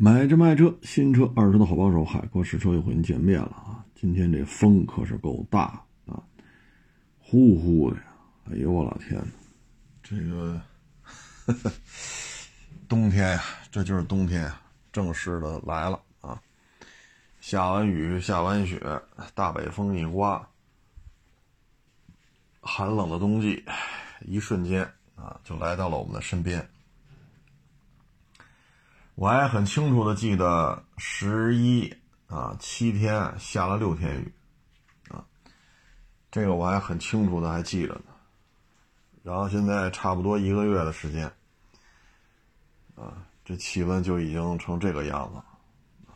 [0.00, 3.84] 买车卖车，新车二手的好帮手，海阔试车又和您见面了啊！
[3.96, 6.22] 今天这风可是够大啊，
[7.18, 8.02] 呼呼的呀！
[8.44, 9.26] 哎呦我老天呐，
[10.00, 10.60] 这个
[12.88, 13.42] 冬天呀，
[13.72, 14.48] 这就是冬天，
[14.92, 16.40] 正式的来了啊！
[17.40, 18.80] 下完雨，下完雪，
[19.34, 20.48] 大北风一刮，
[22.60, 23.64] 寒冷的冬季，
[24.24, 26.64] 一瞬间啊，就来到了我们的身边。
[29.18, 31.92] 我还很清楚的记得十一
[32.28, 34.32] 啊七天下了六天雨，
[35.08, 35.26] 啊，
[36.30, 38.12] 这个我还很清楚的还记着呢。
[39.24, 41.26] 然后现在差不多一个月的时间，
[42.94, 46.12] 啊，这气温就已经成这个样子。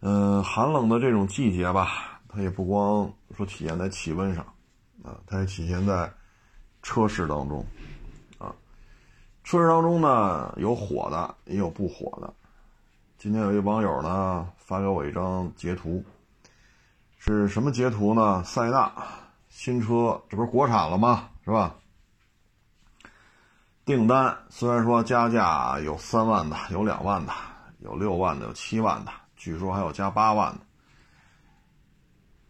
[0.00, 4.44] 嗯，寒冷的这种季节吧，它也不光说体现在气温上，
[5.02, 6.12] 啊，它也体现在
[6.82, 7.64] 车市当中。
[9.42, 12.32] 车市当中呢，有火的，也有不火的。
[13.18, 16.04] 今天有一网友呢发给我一张截图，
[17.18, 18.42] 是什么截图呢？
[18.44, 18.92] 塞纳
[19.48, 21.28] 新车，这不是国产了吗？
[21.44, 21.74] 是吧？
[23.84, 27.32] 订单虽然说加价有三万的，有两万的，
[27.80, 30.60] 有六万的，有七万的，据说还有加八万的，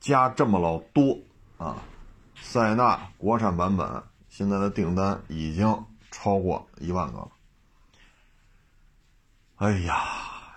[0.00, 1.18] 加这么老多
[1.56, 1.77] 啊！
[2.34, 5.84] 塞纳国产版本现在的订单已经。
[6.11, 7.30] 超过一万个了，
[9.56, 9.97] 哎呀，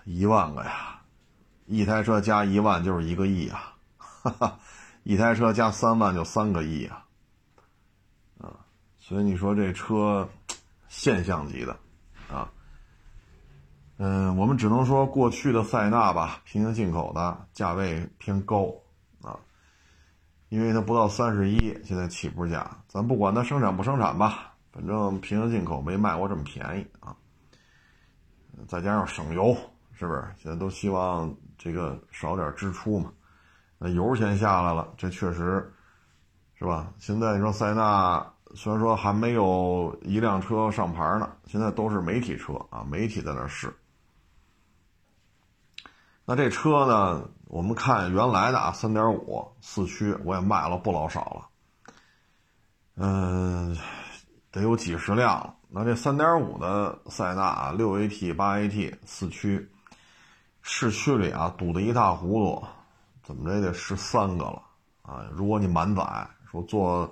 [0.06, 1.02] 一万个呀！
[1.66, 4.60] 一台车加一万就是一个亿啊，哈哈，
[5.04, 7.06] 一台车加三万就三个亿啊，
[8.40, 8.52] 啊，
[9.00, 10.30] 所以你说这车
[10.90, 11.78] 现象级的。
[12.32, 12.50] 啊，
[13.98, 18.74] 嗯，我们只能说过去的塞纳吧，平行进口的价位偏高。
[19.22, 19.40] 啊，
[20.50, 24.53] 因为它不到三十一，现在起步价，咱不管它生产不生产吧。
[24.74, 27.16] 反正平行进口没卖过这么便宜啊，
[28.68, 29.56] 再加上省油，
[29.92, 30.26] 是不是？
[30.36, 33.14] 现在都希望这个少点支出嘛。
[33.78, 35.72] 那油钱下来了，这确实
[36.56, 36.92] 是吧？
[36.98, 43.72] 现在你说塞纳虽然说还没有一辆车上牌呢，现在都是媒体车啊，媒体在那试。
[46.26, 51.96] 那这车呢，我们看原来的啊，三点五四驱，我也卖了不老少了，
[52.96, 53.78] 嗯。
[54.54, 55.56] 得有几十辆了。
[55.68, 59.68] 那这三点五的塞纳啊，六 AT、八 AT 四驱，
[60.62, 62.64] 市区里啊堵得一塌糊涂，
[63.24, 64.62] 怎么着也得十三个了
[65.02, 65.26] 啊！
[65.32, 66.04] 如果你满载，
[66.52, 67.12] 说坐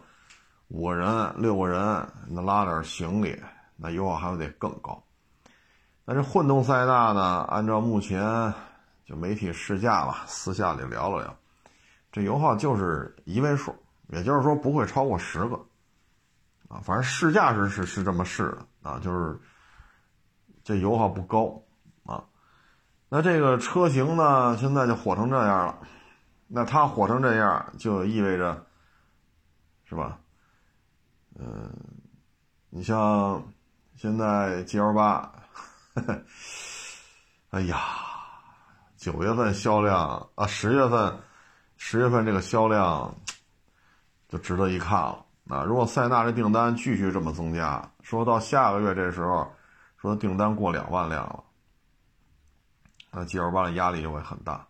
[0.67, 3.35] 五个人、六个人，那拉点行李，
[3.75, 5.03] 那油耗还得更高。
[6.05, 7.43] 那这混动塞纳呢？
[7.49, 8.53] 按照目前
[9.03, 11.35] 就媒体试驾吧，私下里聊了聊，
[12.11, 13.75] 这油耗就是一位数，
[14.09, 15.59] 也就是说不会超过十个。
[16.71, 19.37] 啊，反正试驾是是是这么试的啊，就是
[20.63, 21.61] 这油耗不高
[22.05, 22.23] 啊。
[23.09, 25.77] 那这个车型呢，现在就火成这样了。
[26.47, 28.65] 那它火成这样，就意味着
[29.83, 30.17] 是吧？
[31.35, 31.69] 嗯，
[32.69, 33.43] 你像
[33.95, 35.29] 现在 G L 八，
[37.51, 37.79] 哎呀，
[38.95, 41.19] 九月份销量啊，十月份
[41.75, 43.13] 十月份这个销量
[44.29, 45.25] 就值得一看了。
[45.51, 49.51] 啊，如果塞纳这订单继续这么增加，说到下个月这时候，
[49.97, 51.43] 说订单过两万辆了，
[53.11, 54.65] 那 G L 八的压力就会很大。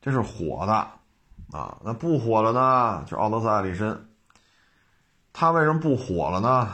[0.00, 0.72] 这是火的
[1.52, 3.04] 啊，那不火了呢？
[3.06, 3.94] 就奥德赛、艾力绅，
[5.34, 6.72] 它为什么不火了呢？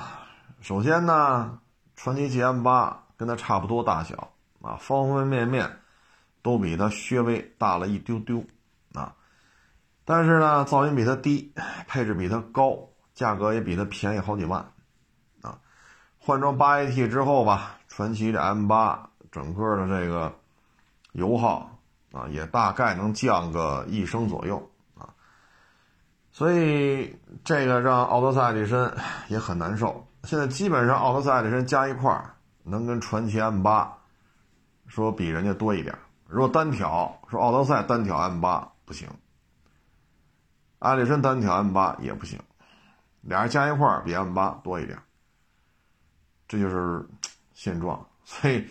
[0.60, 1.58] 首先呢，
[1.96, 5.68] 传祺 GM 八跟它差不多大小啊，方方面面
[6.40, 8.44] 都比它稍微大了一丢丢
[8.94, 9.12] 啊，
[10.04, 11.52] 但是呢，噪音比它低，
[11.88, 12.78] 配置比它高。
[13.18, 14.64] 价格也比它便宜好几万，
[15.42, 15.58] 啊，
[16.18, 20.32] 换装八 AT 之后吧，传祺的 M 八整个的这个
[21.10, 21.68] 油耗
[22.12, 25.10] 啊，也大概能降个一升左右啊，
[26.30, 28.88] 所以这个让奥德赛艾力绅
[29.26, 30.06] 也很难受。
[30.22, 32.24] 现在基本上奥德赛艾力绅加一块
[32.62, 33.98] 能跟传祺 M 八
[34.86, 35.92] 说比人家多一点。
[36.28, 39.08] 如果单挑说奥德赛单挑 M 八不行，
[40.78, 42.38] 艾力绅单挑 M 八也不行。
[43.22, 44.98] 俩人加一块儿比 M 八多一点，
[46.46, 47.06] 这就是
[47.54, 48.06] 现状。
[48.24, 48.66] 所以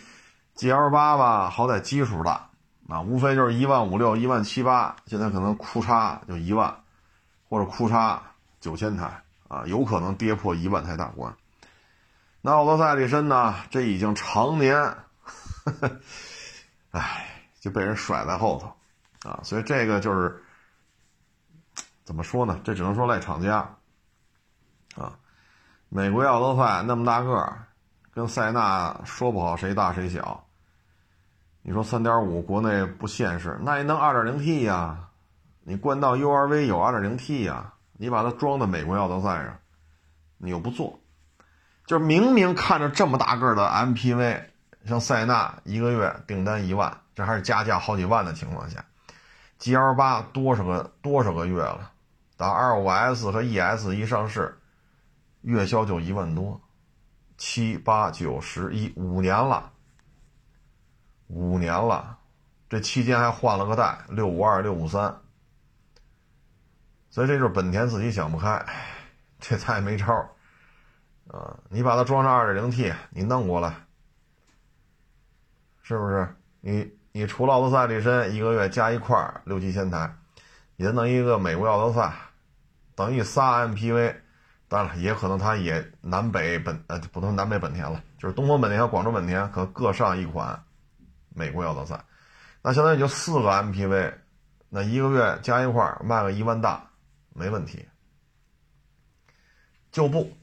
[0.55, 2.49] G L 八吧，好歹基数大
[2.87, 6.83] 啊，无非就是一万五六、一万七八，现在可能库差就一万，
[7.49, 8.21] 或者库差
[8.59, 11.35] 九千台啊，有可能跌破一万台大关。
[12.41, 13.55] 那奥德赛力绅呢？
[13.69, 14.95] 这已经常年，
[16.91, 19.39] 唉，就被人甩在后头啊。
[19.43, 20.43] 所以这个就是
[22.05, 22.59] 怎么说呢？
[22.63, 23.76] 这只能说赖厂家。
[24.97, 25.13] 啊，
[25.89, 27.63] 美国要德赛那么大个儿，
[28.13, 30.43] 跟塞纳说不好谁大谁小，
[31.61, 34.97] 你说三点五国内不现实，那也能二点零 T 呀？
[35.63, 37.73] 你冠道 URV 有二点零 T 呀？
[37.99, 39.57] 你把它装在美国奥德赛上，
[40.37, 40.99] 你又不做，
[41.85, 44.43] 就是明明看着这么大个的 MPV，
[44.85, 48.85] 像塞纳一个月订单一万，这还是加价好几万的情况下
[49.59, 51.91] ，GL 八多少个多少个月了？
[52.37, 54.55] 打二五 S 和 ES 一上市，
[55.47, 56.61] 月销就一万多，
[57.37, 59.71] 七八九十一五年了。
[61.27, 62.17] 五年了，
[62.69, 65.21] 这期间还换了个代六五二六五三，
[67.09, 68.65] 所以这就是本田自己想不开，
[69.39, 70.13] 这他也没招
[71.27, 71.57] 啊！
[71.69, 73.73] 你把它装上二点零 T，你弄过来，
[75.81, 76.35] 是不是？
[76.61, 80.15] 你你除了奥德赛力身一个月加一块六七千台，
[80.77, 82.13] 也弄一个美国奥德赛，
[82.95, 84.15] 等于仨 MPV，
[84.69, 90.61] 当然了，也可能它也南北本呃不能南北本田了，就是东风本田和广州本田可各上一款。
[91.35, 92.03] 美国奥德赛，
[92.63, 94.11] 那相当于就四个 MPV，
[94.69, 96.89] 那一个月加一块卖个一万大，
[97.35, 97.85] 没问题。
[99.91, 100.35] 就不，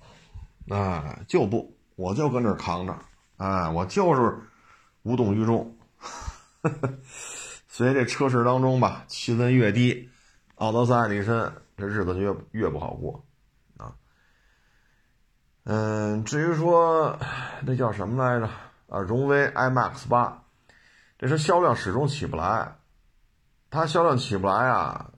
[0.68, 2.96] 啊，就不，我就跟这扛着，
[3.38, 4.38] 哎，我就是
[5.02, 5.76] 无动于衷。
[7.66, 10.08] 所以这车市当中吧，气温越低，
[10.54, 13.23] 奥德赛力绅这日子就越越不好过。
[15.64, 17.18] 嗯，至于说
[17.62, 18.46] 那叫什么来着
[18.88, 20.42] 啊，荣威 iMAX 八。
[21.18, 22.76] 这是销量始终起不来，
[23.70, 25.10] 它销量起不来啊，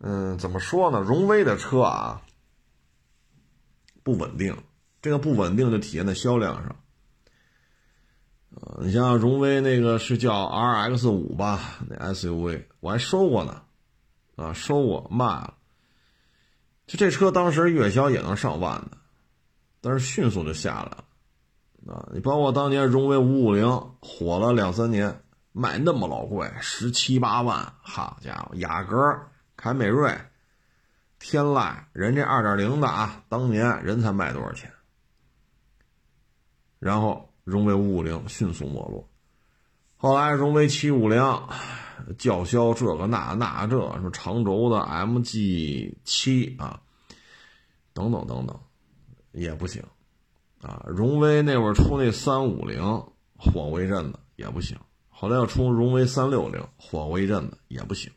[0.00, 1.00] 嗯，怎么说呢？
[1.00, 2.20] 荣威的车啊
[4.02, 4.54] 不稳定，
[5.00, 6.76] 这个不稳定就体现在销量上。
[8.80, 13.62] 你像荣威那个是叫 RX 五吧，那 SUV 我还收过呢，
[14.36, 15.54] 啊，收过卖了。
[16.96, 18.98] 这车当时月销也能上万的，
[19.80, 21.04] 但是迅速就下来了。
[21.86, 23.66] 啊，你包括当年荣威五五零
[24.00, 25.22] 火了两三年，
[25.52, 28.98] 卖那么老贵，十七八万，好家伙，雅阁、
[29.56, 30.16] 凯美瑞、
[31.18, 34.70] 天籁，人这二点零的啊，当年人才卖多少钱？
[36.78, 39.08] 然后荣威五五零迅速没落，
[39.96, 41.20] 后来荣威七五零
[42.18, 46.80] 叫嚣这个那那这，什么长轴的 MG 七啊，
[47.92, 48.60] 等等等等，
[49.32, 49.82] 也不行。
[50.60, 52.80] 啊，荣威那会儿出那三五零
[53.36, 54.78] 火过一阵子也不行，
[55.08, 58.12] 后来又出荣威三六零火过一阵子也不行，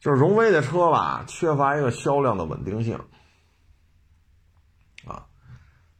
[0.00, 2.98] 就是荣威的车吧，缺乏一个销量的稳定性，
[5.06, 5.28] 啊，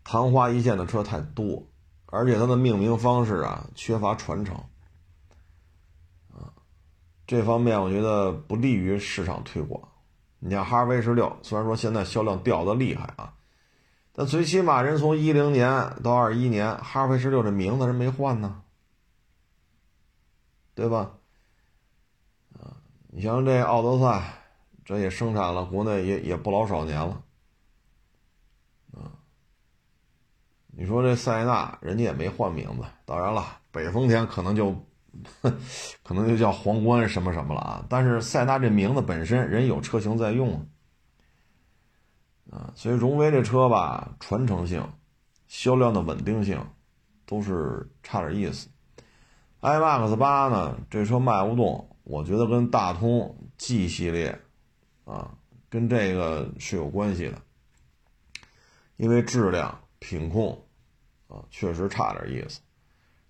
[0.03, 1.65] 昙花一现的车太多，
[2.07, 4.57] 而且它的命名方式啊缺乏传承，
[6.35, 6.51] 啊，
[7.29, 9.89] 这方面我觉得不利于市场推广。
[10.39, 13.35] 你像哈弗 H 六，虽然说现在销量掉的厉害啊。
[14.13, 15.71] 但最起码人从一零年
[16.03, 18.63] 到二一年，哈弗 H 六这名字人没换呢，
[20.75, 21.13] 对吧？
[22.59, 22.75] 啊，
[23.09, 24.35] 你像这奥德赛，
[24.85, 27.23] 这也生产了，国内也也不老少年了，
[28.93, 29.07] 啊，
[30.67, 34.75] 你说这塞纳，人家也没换名字，当然了，北丰田可能就，
[36.03, 40.67] 可能就叫皇冠什么什么了啊，但是塞纳这名字本身，人有车型在用。
[42.51, 44.83] 啊，所以荣威这车吧，传承性、
[45.49, 46.59] 销量的稳定性
[47.27, 48.71] 都是差点意思。
[49.61, 54.41] iMAX 八呢，这车卖不动，我觉得跟大通 G 系列
[55.05, 55.37] 啊，
[55.69, 57.43] 跟这个是有关系的，
[58.97, 60.59] 因为质量、品控
[61.27, 62.61] 啊，确实差点意思，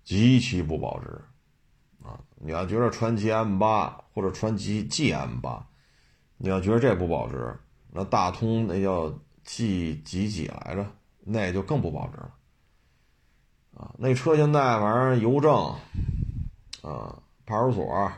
[0.05, 1.07] 极其不保值
[2.35, 5.67] 你要觉得传祺 M 八或者传祺 GM 八，
[6.37, 7.57] 你要觉得这不保值。
[7.91, 9.11] 那大通那叫
[9.43, 10.85] G 几几来着？
[11.31, 12.33] 那就更不保值了
[13.77, 13.93] 啊！
[13.99, 15.53] 那车现在反正邮政
[16.81, 18.11] 啊、派出所、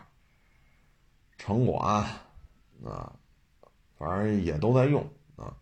[1.37, 2.05] 城管
[2.85, 3.11] 啊，
[3.97, 5.05] 反正也都在用
[5.35, 5.53] 啊。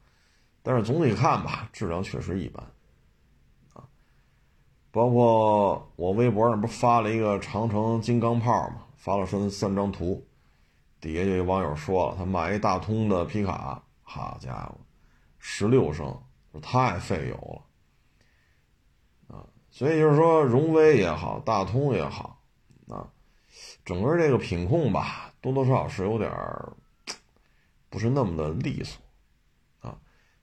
[0.62, 2.64] 但是总体看吧，质量确实一般。
[4.92, 10.26] 包括我微博上不发了一个长城金刚炮嘛，发了三三张图，
[11.00, 13.84] 底下就有网友说了，他买一大通的皮卡。
[14.12, 14.76] 好家伙，
[15.38, 16.20] 十六升，
[16.64, 17.36] 太费油
[19.30, 19.46] 了啊！
[19.70, 22.42] 所以就是说，荣威也好，大通也好，
[22.88, 23.06] 啊，
[23.86, 26.74] 整个这个品控吧，多多少少是有点儿
[27.88, 29.00] 不是那么的利索
[29.82, 29.96] 啊。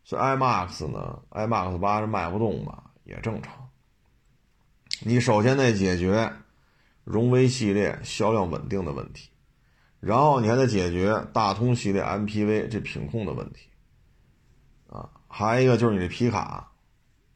[0.04, 3.65] 所以 iMAX 呢，iMAX 八是卖不动吧，也正常。
[5.02, 6.32] 你首先得解决
[7.04, 9.30] 荣威系列销量稳定的问题。
[9.98, 13.68] 然后你还得解决大通系列 MPV 这品控的问题，
[14.88, 16.70] 啊，还有一个就是你这皮卡，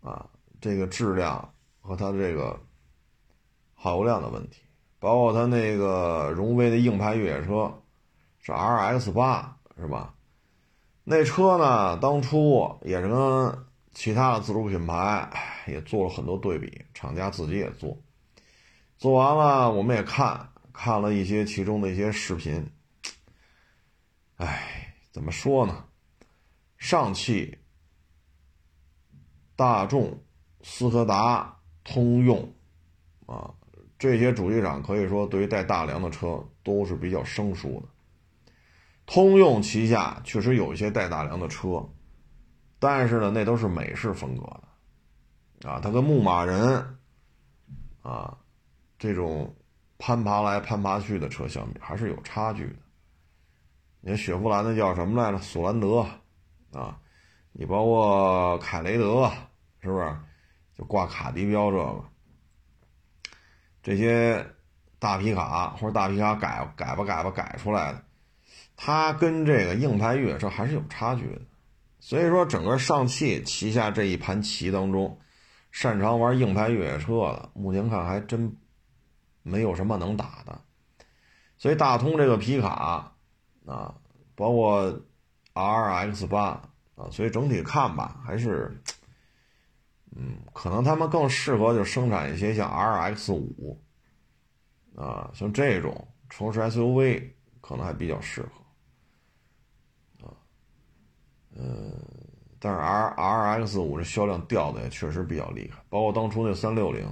[0.02, 0.26] 啊，
[0.60, 2.60] 这个质量和它这个
[3.74, 4.60] 耗油量的问题，
[5.00, 7.82] 包括它那个荣威的硬派越野车
[8.38, 10.14] 是 RX 八是吧？
[11.02, 13.58] 那车呢，当初也是跟
[13.92, 15.28] 其他的自主品牌
[15.66, 17.98] 也做了很多对比，厂家自己也做，
[18.98, 22.70] 做完了我们也看看了一些其中的一些视频。
[24.36, 25.84] 哎，怎么说呢？
[26.78, 27.58] 上汽、
[29.54, 30.22] 大众、
[30.62, 32.50] 斯柯达、通用
[33.26, 33.52] 啊，
[33.98, 37.88] 这些主机厂可以说对于带大梁的车都是比较生疏的。
[39.04, 41.86] 通用旗下确实有一些带大梁的车，
[42.80, 44.44] 但是呢，那都是美式风格
[45.60, 46.98] 的，啊，它跟牧马人，
[48.02, 48.36] 啊，
[48.98, 49.54] 这种
[49.98, 52.76] 攀爬来攀爬去的车相比，还是有差距的。
[54.00, 55.38] 你看雪佛兰的叫什么来着？
[55.38, 56.06] 索兰德，
[56.72, 56.98] 啊，
[57.52, 59.30] 你包括凯雷德，
[59.82, 60.16] 是不是？
[60.78, 62.04] 就挂卡迪标这个，
[63.82, 64.46] 这些
[64.98, 68.02] 大皮卡或者大皮卡改改吧改吧改出来的。
[68.74, 71.42] 它跟这个硬派越野车还是有差距的，
[72.00, 75.20] 所以说整个上汽旗下这一盘棋当中，
[75.70, 78.56] 擅长玩硬派越野车的，目前看还真
[79.42, 80.60] 没有什么能打的。
[81.58, 83.12] 所以大通这个皮卡
[83.66, 83.94] 啊，
[84.34, 85.00] 包括
[85.52, 86.62] RX 八
[86.96, 88.82] 啊，所以整体看吧，还是，
[90.16, 93.78] 嗯，可能他们更适合就生产一些像 RX 五
[94.96, 97.30] 啊，像这种城市 SUV
[97.60, 98.59] 可能还比较适合。
[101.62, 101.92] 嗯，
[102.58, 107.04] 但是 R R X 五这销量掉的也确实比较厉害，包括当初那三六零，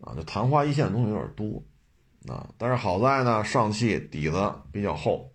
[0.00, 1.62] 啊，就昙花一现的东西有点多，
[2.32, 5.30] 啊，但是好在呢，上汽底子比较厚，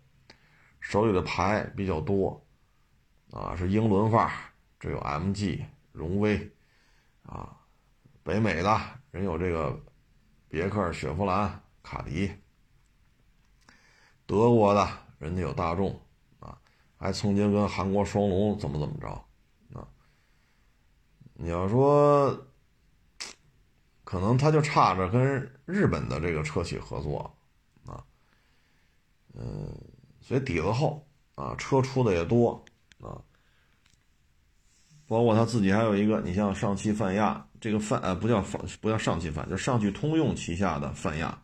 [0.80, 2.44] 手里的牌比较多，
[3.30, 4.32] 啊，是英伦范儿，
[4.80, 6.52] 这有 M G、荣威，
[7.22, 7.56] 啊，
[8.24, 8.76] 北美的
[9.12, 9.80] 人有这个
[10.50, 12.32] 别克、雪佛兰、卡迪，
[14.26, 16.02] 德国的人家有大众。
[16.98, 19.08] 还曾经跟韩国双龙怎么怎么着，
[19.80, 19.88] 啊？
[21.36, 22.48] 你要说，
[24.04, 27.38] 可能他就差着跟日本的这个车企合作，
[27.86, 28.04] 啊，
[29.36, 29.72] 嗯，
[30.20, 32.66] 所以底子厚啊，车出的也多
[33.00, 33.22] 啊，
[35.06, 41.44] 包括他自己还有一个，你像上汽泛亚，这个泛呃不叫泛不叫上汽泛，就上汽通用旗下的泛亚，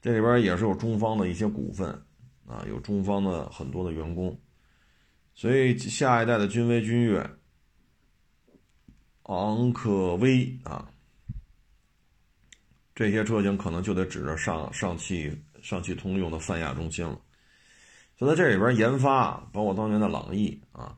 [0.00, 2.00] 这里边也是有中方的一些股份。
[2.46, 4.38] 啊，有中方的很多的员工，
[5.34, 7.28] 所以下一代的君威、君越、
[9.24, 10.88] 昂科威啊，
[12.94, 17.20] 这些车型可能就得指着上上汽、上汽通用的泛亚中心了。
[18.16, 20.96] 就在这里边研发，包括当年的朗逸啊，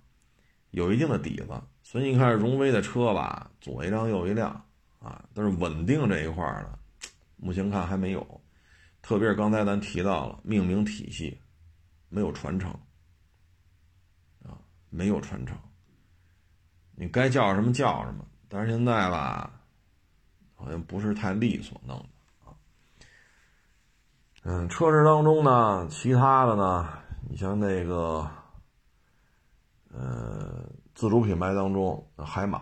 [0.70, 1.48] 有一定的底子。
[1.82, 4.50] 所以你看荣威的车吧，左一辆右一辆
[5.00, 6.78] 啊，但是稳定这一块呢，
[7.38, 8.40] 目前看还没有。
[9.08, 11.40] 特别是刚才咱提到了命名体系
[12.10, 12.70] 没有传承
[14.44, 14.52] 啊，
[14.90, 15.56] 没有传承，
[16.94, 19.50] 你该叫什么叫什么，但是现在吧，
[20.54, 22.04] 好像不是太利索弄的
[22.44, 22.52] 啊。
[24.42, 26.86] 嗯，车市当中呢，其他的呢，
[27.30, 28.30] 你像那个，
[29.90, 32.58] 呃，自主品牌当中，海马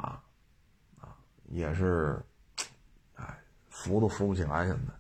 [1.01, 2.25] 啊，也是，
[3.17, 3.37] 哎，
[3.69, 4.96] 扶都扶不起来现在。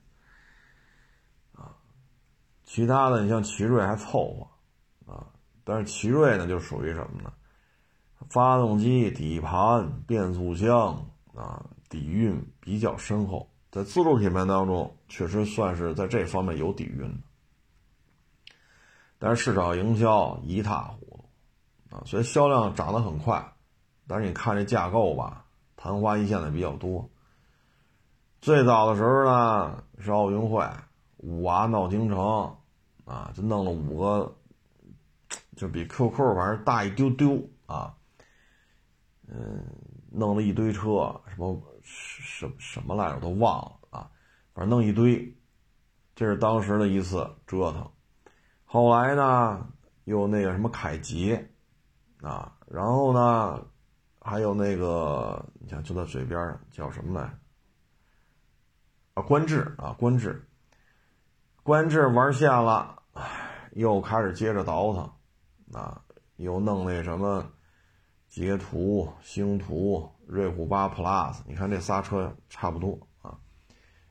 [2.66, 4.34] 其他的，你像奇瑞还凑
[5.06, 5.24] 合，啊，
[5.64, 7.32] 但是奇瑞呢，就属于什么呢？
[8.28, 17.18] 发动机、底盘、变速箱啊，底蕴比较深厚，在自主品牌当中，确实算是在这方面有底蕴的。
[19.18, 21.24] 但是市场营销一塌糊
[21.88, 23.52] 涂，啊，所以销量涨得很快，
[24.08, 25.44] 但是你看这架构吧，
[25.76, 27.08] 昙花一现的比较多。
[28.40, 30.68] 最早的时候呢，是奥运会，
[31.16, 32.56] 五娃闹京城。
[33.04, 34.36] 啊，就弄了五个，
[35.54, 37.94] 就比 QQ 反正大一丢丢啊，
[39.28, 39.64] 嗯，
[40.10, 44.10] 弄了一堆车，什么什什么来着都忘了啊，
[44.52, 45.32] 反正弄一堆，
[46.16, 47.88] 这是当时的一次折腾。
[48.64, 49.68] 后来呢，
[50.02, 51.48] 又那个什么凯捷
[52.22, 53.64] 啊，然后呢，
[54.20, 57.38] 还有那个你想就在嘴边叫什么来？
[59.14, 60.45] 啊，观致啊，观致，
[61.66, 63.02] 观致玩线了。
[63.14, 65.10] 唉，又开始接着倒腾，
[65.76, 66.00] 啊，
[66.36, 67.44] 又弄那什么
[68.28, 73.36] 捷途、星途、瑞虎八 Plus，你看这仨车差不多啊，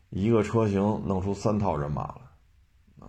[0.10, 3.08] 一个车型弄出三套人马来，啊，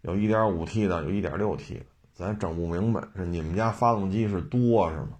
[0.00, 5.18] 有 1.5T 的，有 1.6T 的，咱整不明白是你们家发动机是多是吗？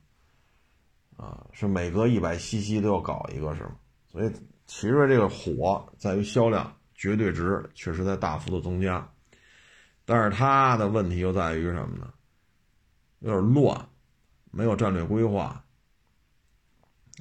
[1.18, 3.76] 啊，是每隔一百 CC 都要搞一个是吗？
[4.11, 4.33] 所以
[4.64, 9.06] 奇瑞这个火在于销量绝对值确实在大幅度增加，
[10.06, 12.11] 但是它的问题又在于什么呢？
[13.18, 13.87] 有点乱，
[14.50, 15.62] 没有战略规划。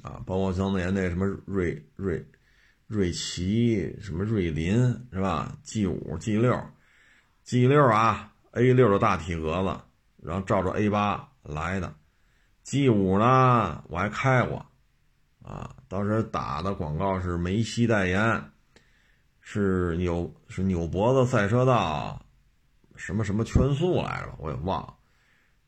[0.02, 2.26] 啊，包括当年那什么瑞瑞
[2.86, 4.74] 瑞奇，什么瑞麟
[5.12, 6.58] 是吧？G 五、G 六、
[7.42, 9.78] G 六啊，A 六的大体格子，
[10.26, 11.94] 然后照着 A 八来的。
[12.62, 14.64] G 五呢，我还开过，
[15.42, 18.50] 啊，当时打的广告是梅西代言，
[19.46, 22.24] 是扭是扭脖子赛车道，
[22.96, 24.94] 什么什么圈速来着，我也忘了，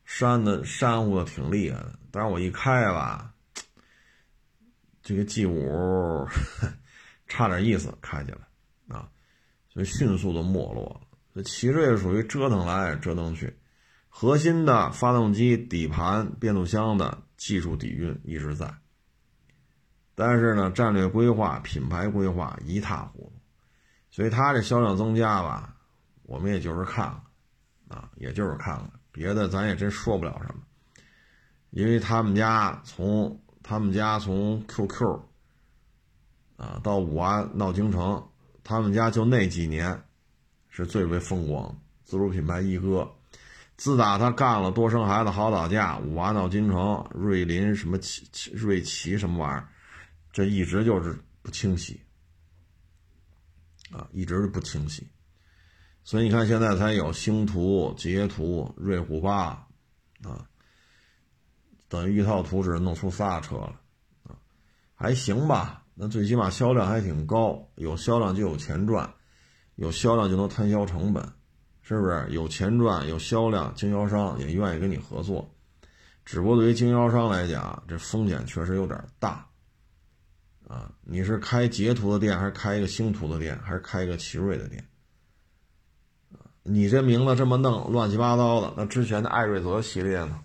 [0.03, 3.31] 扇的扇乎的挺厉害的，但是我一开吧。
[5.03, 6.27] 这个 G 五
[7.27, 8.39] 差点意思，开起来
[8.97, 9.07] 啊，
[9.69, 11.01] 所以迅速的没落了。
[11.35, 13.55] 这奇瑞属于折腾来折腾去，
[14.09, 18.73] 核心的发动机、底盘、变速箱的技术底蕴一直在，
[20.15, 23.36] 但是呢，战略规划、品牌规划一塌糊涂，
[24.17, 25.75] 所以它这销量增加吧，
[26.23, 27.21] 我们也就是看了
[27.87, 30.63] 啊，也就是看了，别的咱也真说不了什么，
[31.69, 33.39] 因为他们家从。
[33.63, 35.19] 他们家从 QQ
[36.55, 38.25] 啊到五安闹京城，
[38.63, 40.01] 他们家就那几年
[40.69, 43.05] 是最为风光，自主品牌一哥。
[43.75, 49.67] 自打他干了多生孩子好打架，五安闹京城，瑞林什么奇瑞奇什么玩意儿，
[50.31, 51.99] 这一直就是不清晰
[53.91, 55.07] 啊，一直是不清晰。
[56.03, 59.67] 所以你看现在才有星途、捷途、瑞虎八
[60.23, 60.47] 啊。
[61.89, 63.79] 等于一套图纸弄出仨车了，
[64.23, 64.35] 啊，
[64.93, 65.85] 还行吧。
[65.95, 69.09] 那最起码销量还挺高，有销量就有钱赚，
[69.75, 71.23] 有销量就能摊销成本，
[71.81, 72.27] 是不是？
[72.29, 75.49] 有钱赚，有销量，经销商也愿意跟你合作。
[76.25, 79.46] 只不过对于经销商来讲，这风险确实有点大，
[80.67, 84.85] 啊，你是开捷途的店，还是开一个星途的店，还是开一个奇瑞的店？
[86.63, 90.43] 你这名字这么弄，乱七八糟的，那之前的艾瑞泽系列呢？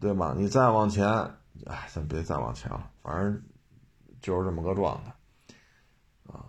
[0.00, 0.34] 对吧？
[0.36, 1.08] 你再往前，
[1.66, 3.42] 哎，咱别再往前了，反正
[4.20, 5.12] 就是这么个状态
[6.32, 6.46] 啊。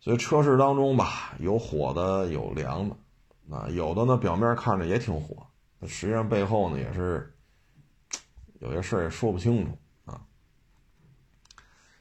[0.00, 2.96] 所以车市当中吧，有火的，有凉的，
[3.56, 5.46] 啊，有的呢表面看着也挺火，
[5.86, 7.32] 实际上背后呢也是
[8.58, 9.78] 有些事儿也说不清楚。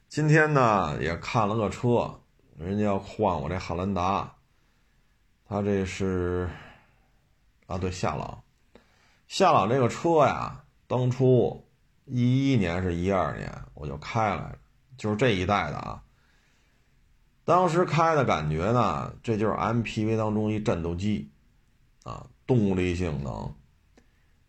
[0.10, 2.20] 今天呢也看了个车，
[2.58, 4.34] 人家要换我这汉兰达，
[5.48, 6.50] 他这是
[7.68, 8.42] 啊，对，夏朗，
[9.28, 10.64] 夏朗这个车呀。
[10.88, 11.64] 当初
[12.06, 14.58] 一一年是一二年，我就开来着，
[14.98, 16.04] 就是这一代的啊。
[17.46, 21.30] 当时开的感觉呢，这就是 MPV 当中一战斗机
[22.02, 23.54] 啊，动力性能、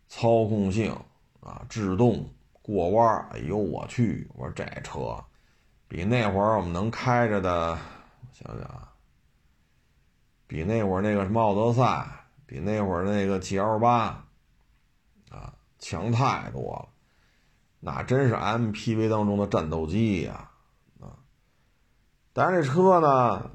[0.09, 0.97] 操控性
[1.41, 2.27] 啊、制动、
[2.63, 4.27] 过弯哎呦我去！
[4.35, 5.23] 我说这车
[5.91, 7.79] 比那会儿我们能开着的，我
[8.33, 8.93] 想想啊，
[10.47, 12.07] 比那会儿那个什么奥德赛，
[12.47, 14.25] 比那会儿那个 GL 八。
[15.31, 16.89] 啊强太多了，
[17.81, 20.51] 那真是 MPV 当中的战斗机呀，
[21.01, 21.17] 啊！
[22.35, 23.51] 但是这车呢，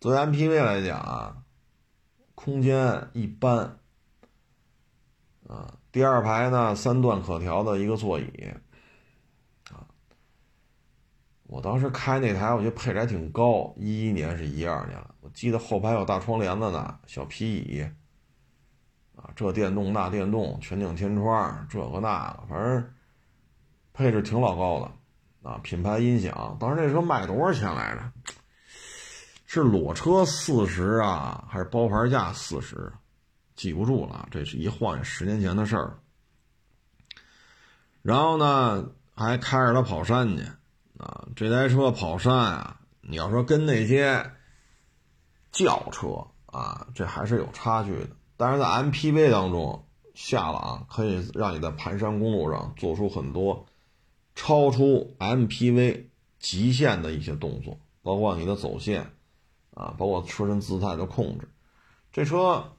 [0.00, 1.36] 作为 MPV 来讲啊，
[2.34, 3.78] 空间一般，
[5.46, 8.54] 啊，第二排呢三段可调的一个座椅，
[11.56, 17.80] 我当时开那台，我觉得配置还挺高，一一年是一二年了，我记得后排有大窗帘子呢，小皮椅。
[19.16, 22.92] 啊，这电动那电动，全景天窗，这个那个，反正
[23.94, 25.58] 配置挺老高的啊。
[25.62, 28.34] 品牌音响，当时那车卖多少钱来着？
[29.46, 32.92] 是裸车四十啊，还是包牌价四十？
[33.54, 35.98] 记不住了，这是一晃眼十年前的事儿。
[38.02, 40.44] 然后呢，还开着它跑山去
[40.98, 41.28] 啊。
[41.36, 44.32] 这台车跑山啊，你要说跟那些
[45.52, 48.08] 轿车啊，这还是有差距的。
[48.36, 53.66] 但是在 MPV 当中，夏朗可以让你在盘山公路上做出很多
[54.34, 56.04] 超出 MPV
[56.38, 59.10] 极限的一些动作，包括你的走线，
[59.74, 61.48] 啊，包括车身姿态的控制。
[62.12, 62.72] 这车，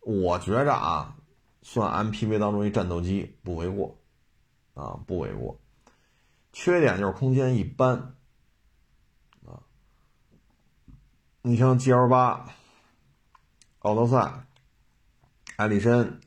[0.00, 1.16] 我觉着啊，
[1.62, 3.96] 算 MPV 当中一战斗机不为过，
[4.74, 5.58] 啊，不为过。
[6.58, 8.14] 缺点就是空间一般，
[9.44, 9.60] 啊，
[11.42, 12.48] 你像 GL 八、
[13.80, 14.42] 奥德赛。
[15.56, 16.18] 艾力绅、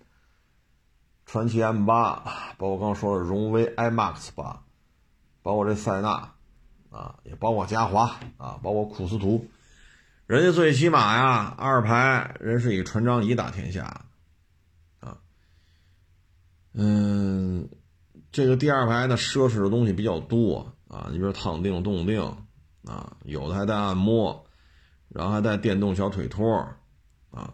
[1.25, 4.63] 传祺 M 八，包括刚刚说的荣威 iMAX 八，
[5.43, 6.33] 包括这塞纳，
[6.89, 9.47] 啊，也包括嘉华，啊，包括库斯图，
[10.25, 14.05] 人家最起码呀，二排人是以船长椅打天下，
[14.99, 15.19] 啊，
[16.73, 17.69] 嗯，
[18.31, 22.21] 这个第二排呢，奢侈的东西比较多，啊，你比如躺定、动定
[22.85, 24.45] 啊，有的还带按摩，
[25.07, 26.67] 然后还带电动小腿托
[27.31, 27.53] 啊，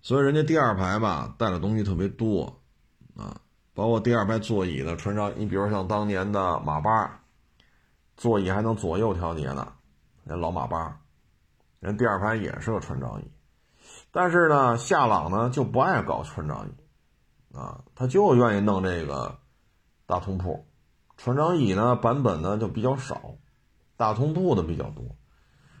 [0.00, 2.60] 所以人家第二排吧带的东西特别多
[3.16, 3.40] 啊，
[3.74, 7.20] 包括第二排座椅的传长，你比如像当年的马八，
[8.16, 9.72] 座椅还能左右调节呢，
[10.24, 11.00] 那老马八，
[11.78, 13.24] 人第二排也是个船长椅，
[14.10, 19.38] 但是呢，夏朗呢就不爱搞船长椅啊，他就愿意弄这个
[20.12, 20.66] 大通铺。
[21.16, 23.36] 船长椅呢，版本呢就比较少，
[23.96, 25.16] 大通铺的比较多，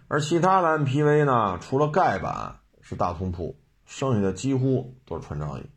[0.08, 5.70] 而其他的 MPV 呢，除了盖板是大通铺，剩下的几乎都是船长椅。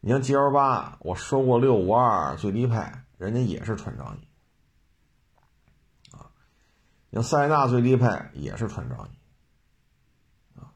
[0.00, 2.76] 你像 GL 八，我收过六五二最低配，
[3.18, 4.28] 人家也是船长椅，
[6.12, 6.30] 啊，
[7.10, 10.70] 你像塞纳最低配也是船长椅，啊，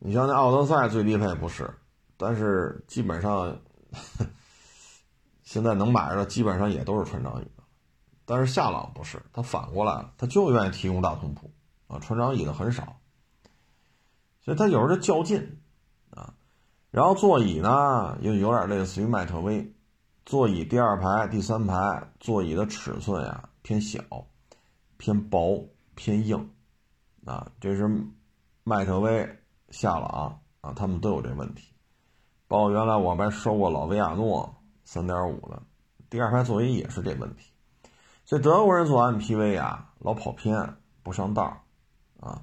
[0.00, 1.72] 你像那奥德赛最低配不是，
[2.16, 3.56] 但是基本上。
[5.50, 7.48] 现在能买着的基本上也都是船长椅，
[8.24, 11.50] 但是夏朗不是，他反过来了，他就愿意提供大通铺
[11.88, 13.00] 啊，船长椅的很少，
[14.44, 15.60] 所以他有时候就较劲
[16.10, 16.34] 啊。
[16.92, 19.74] 然后座椅呢，又有点类似于迈特威，
[20.24, 24.00] 座椅第二排、第三排座椅的尺寸呀偏小、
[24.98, 26.48] 偏薄、偏硬
[27.24, 27.90] 啊，这是
[28.62, 29.28] 迈特威、
[29.70, 31.72] 夏朗啊，他们都有这问题。
[32.46, 34.54] 包括原来我们还收过老维亚诺。
[34.92, 35.62] 三点五的
[36.10, 37.52] 第二排座椅也是这问题，
[38.24, 40.74] 所以德国人做 MPV 啊，老跑偏
[41.04, 41.62] 不上道
[42.18, 42.42] 啊。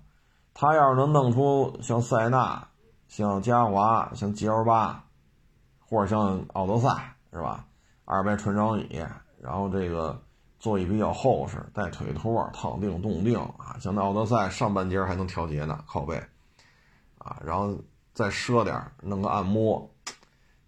[0.54, 2.66] 他要是能弄出像塞纳、
[3.10, 5.04] 像嘉华、像 GL 八，
[5.90, 7.66] 或者像奥德赛是吧？
[8.06, 9.06] 二排纯长椅，
[9.42, 10.18] 然后这个
[10.58, 13.76] 座椅比较厚实，带腿托，躺定、动定啊。
[13.82, 16.16] 像那奥德赛上半截还能调节呢，靠背
[17.18, 17.78] 啊，然后
[18.14, 19.92] 再奢点弄个按摩。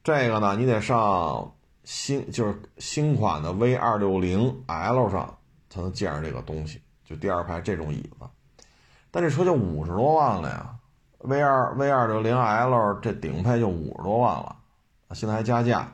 [0.03, 1.49] 这个呢，你得上。
[1.91, 5.35] 新就是新款的 V 二六零 L 上
[5.71, 8.27] 才能见着这个东西，就第二排这种椅子，
[9.09, 10.77] 但这车就五十多万了呀
[11.17, 14.55] ！V 二 V 二六零 L 这顶配就五十多万了，
[15.15, 15.91] 现在还加价，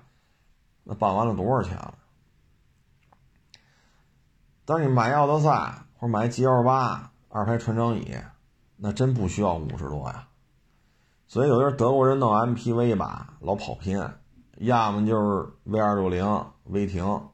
[0.83, 1.93] 那办完了多少钱了？
[4.65, 5.49] 但是你买奥德赛
[5.97, 8.13] 或者买 G L 八二排船长椅，
[8.75, 10.27] 那真不需要五十多呀。
[11.25, 14.13] 所以有些德国人弄 MPV 吧，老跑偏。
[14.57, 17.29] 要么就是 V 二六零威霆，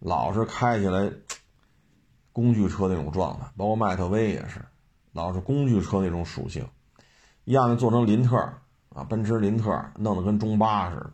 [0.00, 1.12] 老是开起来
[2.32, 4.64] 工具车那种状态，包括迈特威也是，
[5.12, 6.68] 老是工具车那种属性。
[7.44, 8.36] 要么做成林特
[8.88, 11.12] 啊，奔驰林特弄得跟中巴似的。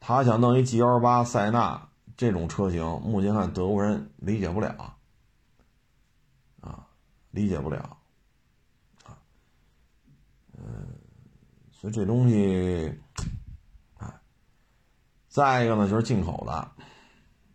[0.00, 4.96] 他想弄一 G L 八塞纳这种车型，目前看德国人理解不了
[6.60, 6.88] 啊，
[7.30, 7.96] 理解不了
[9.04, 9.16] 啊。
[10.58, 10.88] 嗯，
[11.70, 12.98] 所以这东西。
[15.32, 16.52] 再一个呢，就是进口的，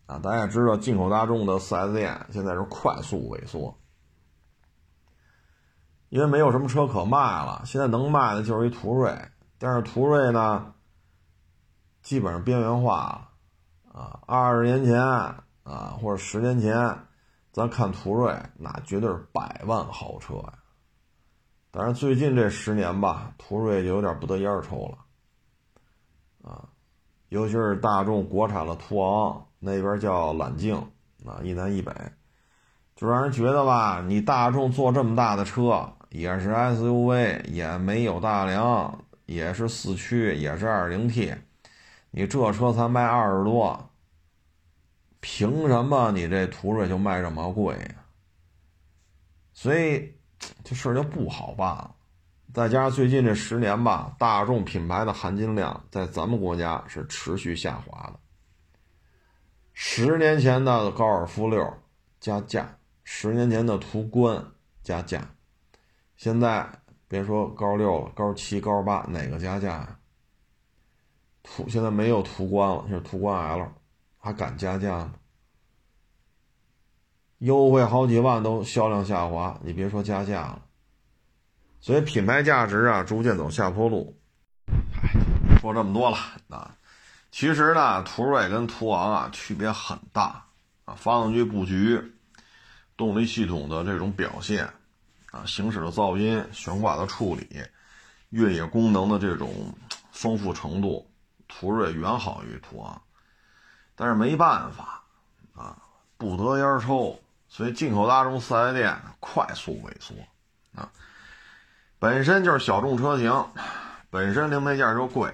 [0.08, 3.78] 啊，大家也知道，进口大众的 4S 店现在是快速萎缩，
[6.10, 9.16] 因为没有什么车可卖了，现在能卖的就是一途锐，
[9.60, 10.74] 但是途锐呢，
[12.02, 13.30] 基本上边缘化
[13.84, 16.98] 了，啊，二十年前啊，或者十年前，
[17.52, 20.54] 咱看途锐那绝对是百万豪车呀，
[21.70, 24.98] 但是最近这十年吧，途锐就有点不得烟抽了，
[26.50, 26.70] 啊。
[27.30, 30.76] 尤其是大众国产的途昂，那边叫揽境
[31.26, 31.92] 啊，一南一北，
[32.96, 41.36] 就让人觉得吧，你大众做这么大的车，也是 SUV，也没有大梁，也是四驱，也是 2.0T，
[42.12, 43.90] 你这车才卖二十多，
[45.20, 48.06] 凭什么你这途锐就卖这么贵呀？
[49.54, 50.14] 所以
[50.64, 51.96] 这事儿就不好办了。
[52.58, 58.20] 再加上最近这十年吧，大众品牌的含金量在咱们国家是持续下滑的。
[59.74, 61.72] 十年前的高尔夫六
[62.20, 64.44] 加价，十年前的途观
[64.82, 65.22] 加价，
[66.16, 66.68] 现在
[67.08, 70.00] 别说高六了，高七、高八哪个加价呀？
[71.44, 73.72] 途现在没有途观了，是途观 L，
[74.18, 75.14] 还敢加价吗？
[77.38, 80.64] 优惠好几万都销量下滑，你别说加价了。
[81.80, 84.18] 所以品牌价值啊，逐渐走下坡路。
[85.62, 86.18] 说这么多了
[86.50, 86.76] 啊，
[87.32, 90.46] 其实呢，途锐跟途昂啊区别很大
[90.86, 92.14] 啊，发动机布局、
[92.96, 94.66] 动力系统的这种表现
[95.32, 97.48] 啊，行驶的噪音、悬挂的处理、
[98.30, 99.74] 越野功能的这种
[100.12, 101.10] 丰富程度，
[101.48, 103.02] 途锐远好于途昂。
[103.96, 105.04] 但是没办法
[105.56, 105.78] 啊，
[106.18, 110.14] 不得烟抽，所以进口大众四 S 店快速萎缩。
[112.00, 113.46] 本身就是小众车型，
[114.10, 115.34] 本身零配件就贵，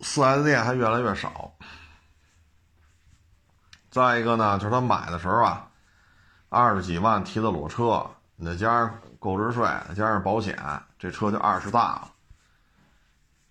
[0.00, 1.52] 四 S 店还越来越少，
[3.90, 5.70] 再一个呢，就是他买的时候啊，
[6.50, 9.64] 二十几万提的裸车，你再加上购置税，
[9.96, 10.56] 加上保险，
[10.98, 12.12] 这车就二十大了。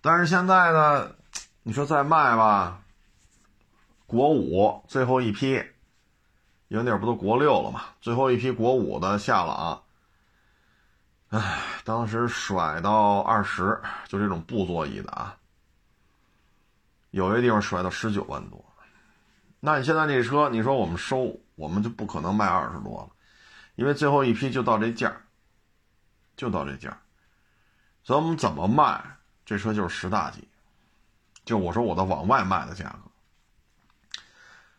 [0.00, 1.10] 但是现在呢，
[1.62, 2.80] 你说再卖吧，
[4.06, 5.54] 国五最后一批，
[6.68, 9.82] 因为那不都国六了嘛，最后一批国五的夏朗，
[11.30, 15.36] 唉，当时甩到二十，就这种布座椅的啊，
[17.10, 18.64] 有些地方甩到十九万多。
[19.60, 23.10] 那你现在这车，你说我们收，我们就不可能卖二十多了，
[23.76, 25.14] 因为最后一批就到这价
[26.36, 26.98] 就到这价
[28.02, 29.00] 所以我们怎么卖？
[29.46, 30.48] 这车就是十大几，
[31.44, 34.22] 就我说我的往外卖的价格。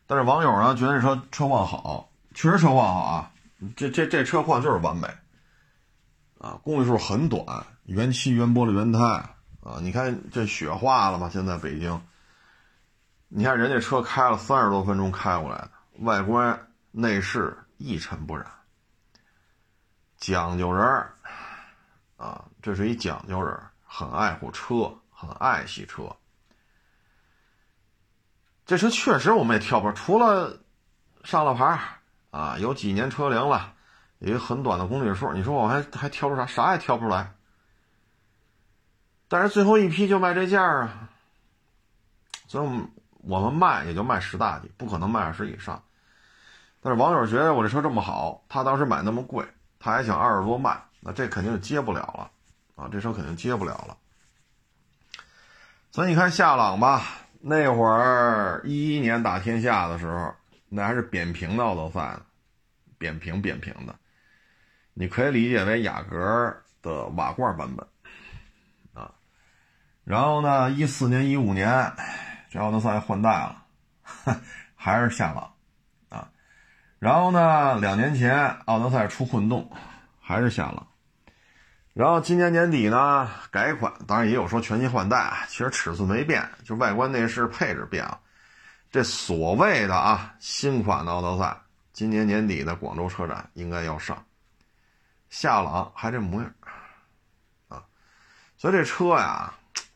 [0.06, 3.32] 但是网友呢觉得这车车况好，确实车况好啊，
[3.78, 5.08] 这这这车况就是完美，
[6.42, 7.46] 啊，公里数很短，
[7.84, 9.00] 原漆原玻璃原胎
[9.62, 11.30] 啊，你看这雪化了吗？
[11.32, 12.02] 现在北京。
[13.28, 18.46] 你看人家车开了三十多分钟开过来的，外观内饰一尘不染，
[20.18, 21.14] 讲究人儿
[22.18, 26.14] 啊，这是一讲究人，很爱护车，很爱惜车。
[28.66, 30.60] 这车确实我们也挑不出，除了
[31.24, 31.80] 上了牌
[32.32, 33.76] 啊，有几年车龄了，
[34.22, 36.46] 一个很短的公里数，你说我还还挑出啥？
[36.46, 37.34] 啥也挑不出来。
[39.28, 41.10] 但是最后一批就卖这价啊，
[42.48, 42.90] 所以我们。
[43.24, 45.84] 我们卖也就卖十大几，不可能卖二十以上。
[46.82, 49.46] 但是网友觉得我这车这么好，他当时买那么贵，
[49.78, 52.32] 他还想二十多卖，那这肯定接不了了
[52.74, 52.90] 啊！
[52.92, 53.96] 这车肯定接不了了。
[55.92, 57.04] 所以你看夏朗吧，
[57.42, 60.34] 那会儿一一年打天下的时候，
[60.68, 62.22] 那还是扁平的奥德赛呢，
[62.98, 63.94] 扁平扁平的，
[64.94, 67.88] 你可以理解为雅阁的瓦罐版本
[68.94, 69.12] 啊。
[70.04, 71.92] 然后呢，一四年、一五年。
[72.54, 73.64] 这奥德赛换代了，
[74.76, 75.54] 还是夏朗
[76.10, 76.30] 啊。
[77.00, 79.72] 然后呢，两年前奥德赛出混动，
[80.20, 80.86] 还是夏朗。
[81.94, 85.46] 然后今年年底呢改款，当然也有说全新换代啊。
[85.48, 88.20] 其实尺寸没变，就外观内饰配置变了。
[88.92, 91.56] 这所谓的啊新款的奥德赛，
[91.94, 94.22] 今年年底的广州车展应该要上。
[95.32, 96.54] 夏朗还这模样
[97.70, 97.84] 啊，
[98.56, 99.52] 所以这车呀，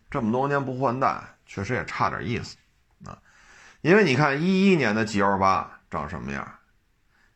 [0.09, 1.23] 这么多年不换代。
[1.47, 2.57] 确实也差点意思，
[3.05, 3.21] 啊，
[3.81, 6.59] 因为你看一一年的 G L 八长什么样，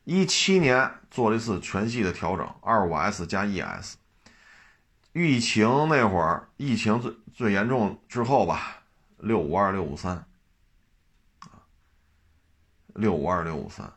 [0.03, 3.97] 一七年做了一次全系的调整，二五 S 加 E S，
[5.13, 8.81] 疫情那会儿，疫情最最严重之后吧，
[9.17, 10.25] 六五二六五三，
[11.41, 11.62] 啊，
[12.95, 13.93] 六五二六五三，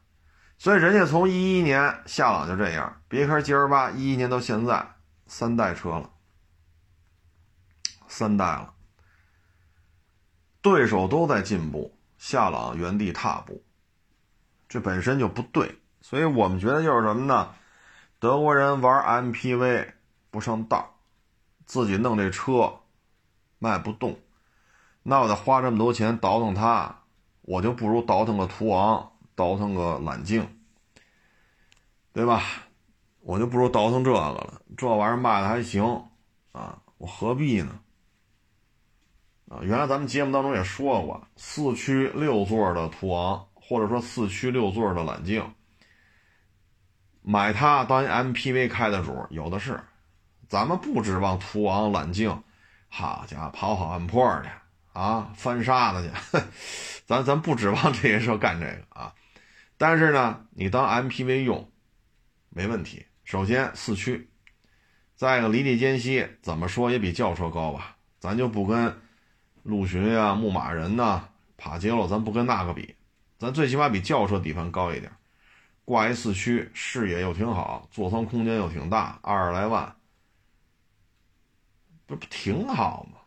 [0.62, 4.94] 所以人家从一一年夏朗就这样，别看 G L 八一一年到现在
[5.26, 6.08] 三代车了，
[8.06, 8.72] 三代了。
[10.60, 13.64] 对手都在进步，夏朗原地踏步，
[14.68, 15.80] 这本身就不对。
[16.00, 17.52] 所以我们觉得就是什么呢？
[18.20, 19.88] 德国人玩 MPV
[20.30, 20.94] 不上道，
[21.66, 22.82] 自己弄这车
[23.58, 24.16] 卖不动，
[25.02, 27.00] 那我得花这么多钱倒腾它，
[27.40, 30.46] 我就不如倒腾个途昂，倒腾个揽境，
[32.12, 32.42] 对吧？
[33.20, 35.84] 我就不如倒腾这个了，这玩意儿卖的还行
[36.50, 37.78] 啊，我何必呢？
[39.48, 45.54] 啊，原来咱们节目当中也说过，四驱六座的途昂，或者说四驱六座的揽境，
[47.22, 49.80] 买它当 MPV 开的主有的是。
[50.48, 52.42] 咱们不指望途昂、揽境，
[52.88, 54.48] 好家伙，跑好暗坡去
[54.92, 56.38] 啊，翻沙子去，
[57.06, 59.14] 咱咱不指望这些车干这个啊。
[59.82, 61.68] 但是呢，你当 MPV 用，
[62.50, 63.04] 没问题。
[63.24, 64.30] 首先四驱，
[65.16, 67.96] 再一个离地间隙，怎么说也比轿车高吧？
[68.20, 68.96] 咱就不跟。
[69.64, 72.94] 陆巡呀，牧马人呐，帕杰罗，咱不跟那个比，
[73.40, 75.10] 咱最起码比轿车底盘高一点，
[75.84, 79.96] 挂一四驱，视野又挺好，座舱空间又挺大，二十来万，
[82.06, 83.18] 不不挺好吗？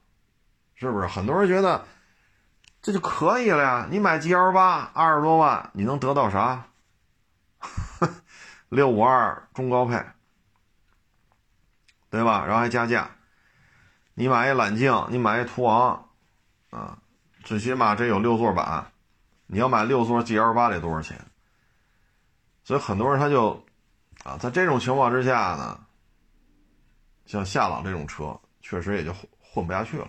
[0.76, 1.08] 是不是？
[1.08, 1.86] 很多人觉得
[2.86, 3.88] 这就可以了呀。
[3.90, 6.68] 你买 G L 八二十多万，你能得到啥？
[8.70, 10.06] 六五二中高配，
[12.12, 12.46] 对吧？
[12.46, 13.10] 然后还加价。
[14.14, 16.10] 你买一揽境，你买一途昂。
[16.70, 17.00] 啊，
[17.44, 18.92] 最起码这有六座版，
[19.48, 21.20] 你要买六座 G L 八得多少钱？
[22.64, 23.66] 所以很多人他就，
[24.24, 25.80] 啊，在这种情况之下呢，
[27.26, 30.08] 像夏朗这种车确实也就混不下去了，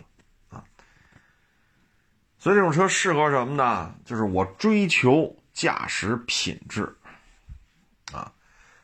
[2.46, 3.92] 所以这种车适合什么呢？
[4.04, 6.96] 就是我追求驾驶品质，
[8.12, 8.32] 啊，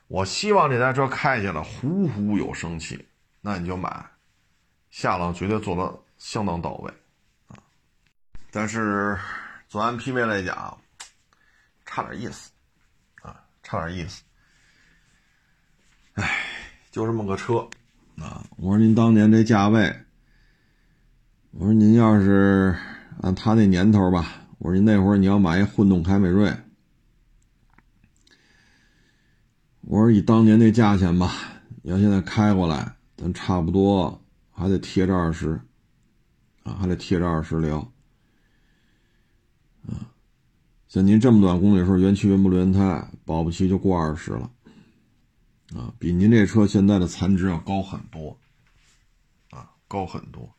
[0.09, 3.07] 我希望这台车开起来呼呼有生气，
[3.41, 4.05] 那你就买，
[4.91, 6.91] 夏朗绝对做的相当到位。
[7.47, 7.55] 啊
[8.51, 9.17] 但是
[9.69, 10.77] 做 MPV 来讲，
[11.87, 12.51] 差点意思，
[13.23, 14.25] 啊，差点意思。
[16.15, 16.29] 哎，
[16.91, 17.59] 就这么个车，
[18.19, 20.05] 啊，我说您当年这价位，
[21.53, 22.77] 我说您要是
[23.23, 26.53] 按他那年头吧，我说你那会儿你要买一混动凯美瑞，
[29.83, 31.33] 我说以当年那价钱吧，
[31.83, 35.61] 你要现在开过来，咱差不多还得贴着二十，
[36.65, 37.79] 啊，还得贴着二十聊。
[39.87, 40.11] 啊，
[40.89, 44.51] 像您这么短公里数，原漆原布原胎，保不齐就过二十了，
[45.77, 48.37] 啊，比您这车现在的残值要高很多，
[49.51, 50.53] 啊，高很多。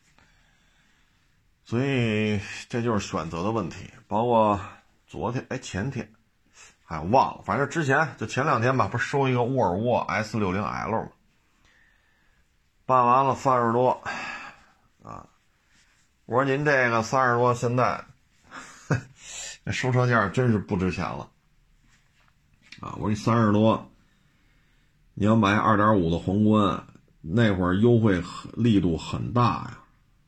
[1.74, 3.90] 所以这就是选择的问题。
[4.06, 4.60] 包括
[5.08, 6.08] 昨天，哎，前天，
[6.84, 11.08] 哎，忘了，反正之前就前两天吧，不是收一个沃尔沃 S 六零 L 吗？
[12.86, 14.00] 办完了三十多，
[15.02, 15.26] 啊，
[16.26, 18.04] 我说您这个三十多，现在。
[19.72, 21.28] 收车价真是不值钱了，
[22.80, 22.94] 啊！
[22.98, 23.90] 我说你三十多，
[25.14, 26.86] 你要买二点五的皇冠，
[27.20, 29.78] 那会儿优惠力度很大呀。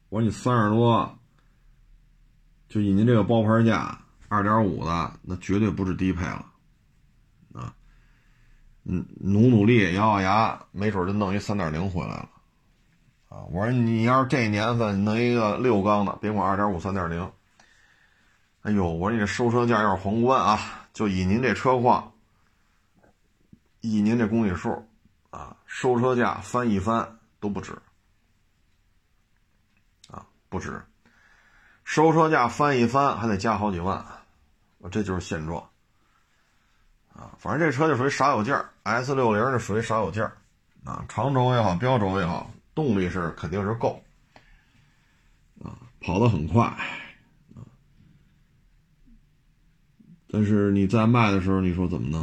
[0.08, 1.15] 我说你三十多，
[2.68, 3.98] 就以您这个包牌价，
[4.28, 6.46] 二点五的那绝对不是低配了，
[7.54, 7.74] 啊！
[8.84, 12.30] 嗯，努努力，咬咬牙，没准就弄一三点零回来了，
[13.28, 13.42] 啊！
[13.50, 17.32] 我说你要是这年份弄一个六缸的，别管二点五、三点零。
[18.62, 22.12] 哎呦，我说你这收车价要是皇冠啊，就以您这车况，
[23.80, 24.88] 以您这公里数，
[25.30, 27.72] 啊，收车价翻一番都不止，
[30.08, 30.82] 啊，不止，
[31.86, 34.04] 收车价翻一番还得加好几万，
[34.90, 35.62] 这就是现状，
[37.14, 40.36] 啊，反正这车就属于少有件儿，S 六零就属于少有件儿，
[40.84, 44.02] 啊，长轴也好，标轴也好，动力是肯定是够，
[45.62, 46.76] 啊，跑得很快。
[50.28, 52.20] 但是你在卖的时候，你说怎么弄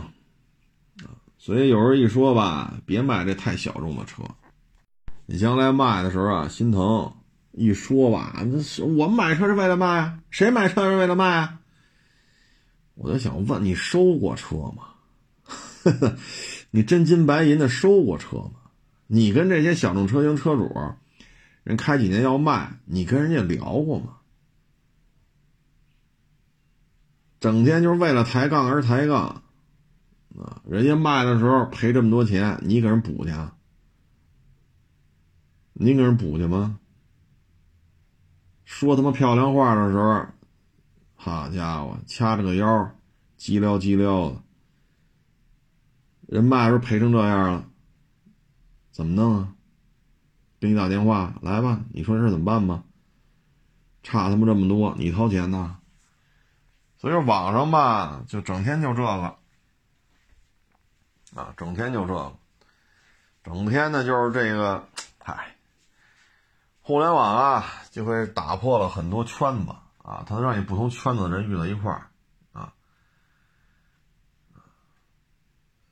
[1.08, 1.16] 啊？
[1.38, 4.24] 所以有人一说吧，别买这太小众的车。
[5.26, 7.12] 你将来卖的时候啊，心疼。
[7.54, 11.60] 一说吧，那是我们买车是为了卖啊，谁买车是为了卖啊？
[12.96, 14.90] 我就想问你，收过车吗？
[16.72, 18.54] 你真金白银的收过车吗？
[19.08, 20.72] 你跟这些小众车型车主，
[21.64, 24.18] 人开几年要卖，你跟人家聊过吗？
[27.40, 29.44] 整天就是为了抬杠而抬杠，
[30.40, 30.62] 啊！
[30.68, 33.32] 人家卖的时候赔这么多钱，你给人补去？
[35.74, 36.80] 你给人补去吗？
[38.74, 40.26] 说他妈漂亮话的时候，
[41.16, 42.92] 好家伙，掐着个腰，
[43.38, 44.42] 叽撩叽撩的。
[46.28, 47.66] 人卖的时候赔成这样了，
[48.92, 49.54] 怎么弄啊？
[50.60, 52.84] 给你打电话来吧，你说这怎么办吧？
[54.02, 55.78] 差他妈这么多，你掏钱呐？
[56.98, 59.38] 所以说网上吧，就整天就这个，
[61.40, 62.36] 啊，整天就这个，
[63.44, 64.84] 整天呢就是这个，
[65.20, 65.56] 嗨，
[66.82, 72.10] 互联网啊就会打破了很多圈子啊，它让你不同圈子的人遇到一块儿
[72.52, 72.74] 啊，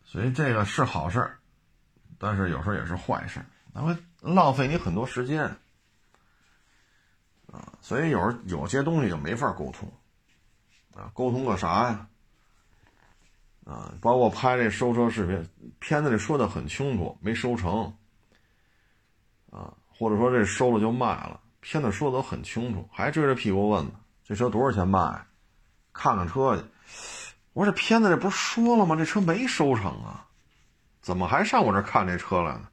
[0.04, 1.38] 所以这个是好事，
[2.18, 3.40] 但是有时候也是坏事，
[3.72, 5.44] 它会浪费你很多时间
[7.52, 9.88] 啊，所以有时候有些东西就没法沟通。
[10.96, 12.08] 啊，沟通个啥呀？
[13.64, 17.96] 啊，包括拍这收车视频，片子里说的很清楚，没收成。
[19.52, 23.92] 啊，或者说这收了就卖了，片子说的都很清楚，还追着屁股问呢，
[24.26, 25.26] 这车多少钱卖？
[25.94, 26.64] 看看车去。
[27.54, 28.96] 我说这片子里不是说了吗？
[28.96, 30.26] 这车没收成啊，
[31.02, 32.68] 怎么还上我这看这车来呢？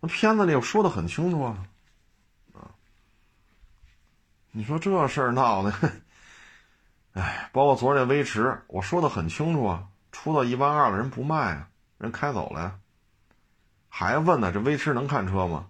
[0.00, 1.66] 那片子里说的很清楚啊。
[2.52, 2.70] 啊，
[4.52, 5.72] 你说这事儿闹的。
[7.14, 12.78] 哎，包括昨天那威驰，我说的很清楚啊，出到一万二了，人不卖啊，人开走了呀。
[13.88, 15.66] 还问呢，这威驰能看车吗？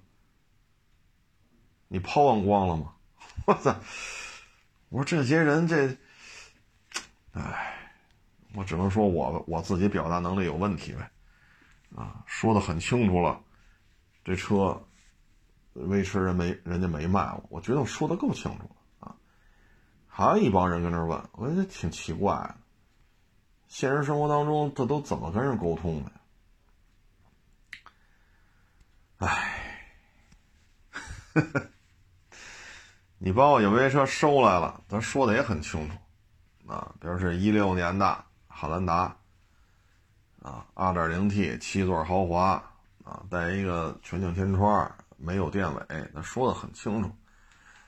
[1.89, 2.95] 你抛完光了吗？
[3.47, 3.75] 我操！
[4.91, 5.97] 我说这些人这，
[7.33, 7.91] 哎，
[8.55, 11.11] 我只能说我我自己表达能力有问题呗。
[11.97, 13.41] 啊，说的很清楚了，
[14.25, 14.87] 这车
[15.73, 19.17] 威驰人没人家没卖我，我觉得我说的够清楚了啊。
[20.07, 22.55] 还有一帮人跟那问，我觉得挺奇怪的。
[23.69, 26.13] 现实生活当中，这都怎么跟人沟通的？
[29.27, 29.83] 哎，
[33.19, 39.17] 你把我有些车收来了，咱说的也很清楚啊，比如是一六年的汉兰达
[40.41, 42.63] 啊，二点零 T 七座豪华
[43.05, 47.11] 啊，带一个全景天窗，没有电尾，咱说的很清楚。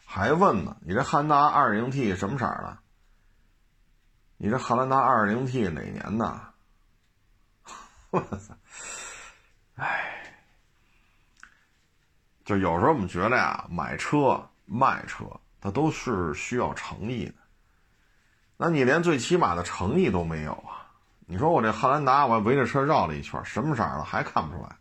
[0.05, 0.76] 还问呢？
[0.81, 2.78] 你这汉达二零 T 什么色的？
[4.37, 6.41] 你这汉兰达 2.0T 哪年的？
[8.11, 8.55] 我操！
[9.76, 10.35] 哎，
[12.45, 15.25] 就有时候我们觉得呀，买车卖车，
[15.61, 17.35] 它都是需要诚意的。
[18.57, 20.87] 那你连最起码的诚意都没有啊？
[21.27, 24.77] 你说我这汉兰达，我围着车绕了一圈，什么色了还看不出来？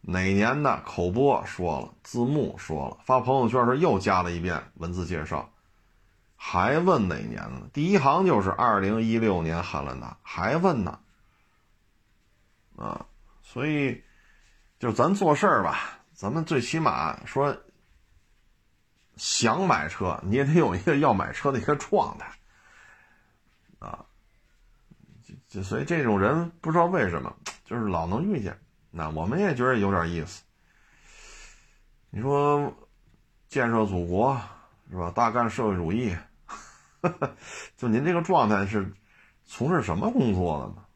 [0.00, 5.50] 哪年的口播说了，字幕说了，发朋友圈时又加了一遍文字介绍，
[6.36, 7.68] 还问哪年呢？
[7.72, 10.98] 第一行就是二零一六年汉兰达，还问呢？
[12.76, 13.06] 啊，
[13.42, 14.02] 所以
[14.78, 17.56] 就咱做事儿吧，咱们最起码说
[19.16, 22.30] 想买车，你也得有一个要买车的一个状态
[23.78, 24.04] 啊。
[25.48, 28.58] 就所以这种人不知道为什么，就是老能遇见。
[28.90, 30.42] 那我们也觉得有点意思。
[32.10, 32.72] 你说
[33.48, 34.40] 建设祖国
[34.90, 35.10] 是吧？
[35.10, 36.16] 大干社会主义，
[37.76, 38.92] 就您这个状态是
[39.44, 40.86] 从事什么工作的呢？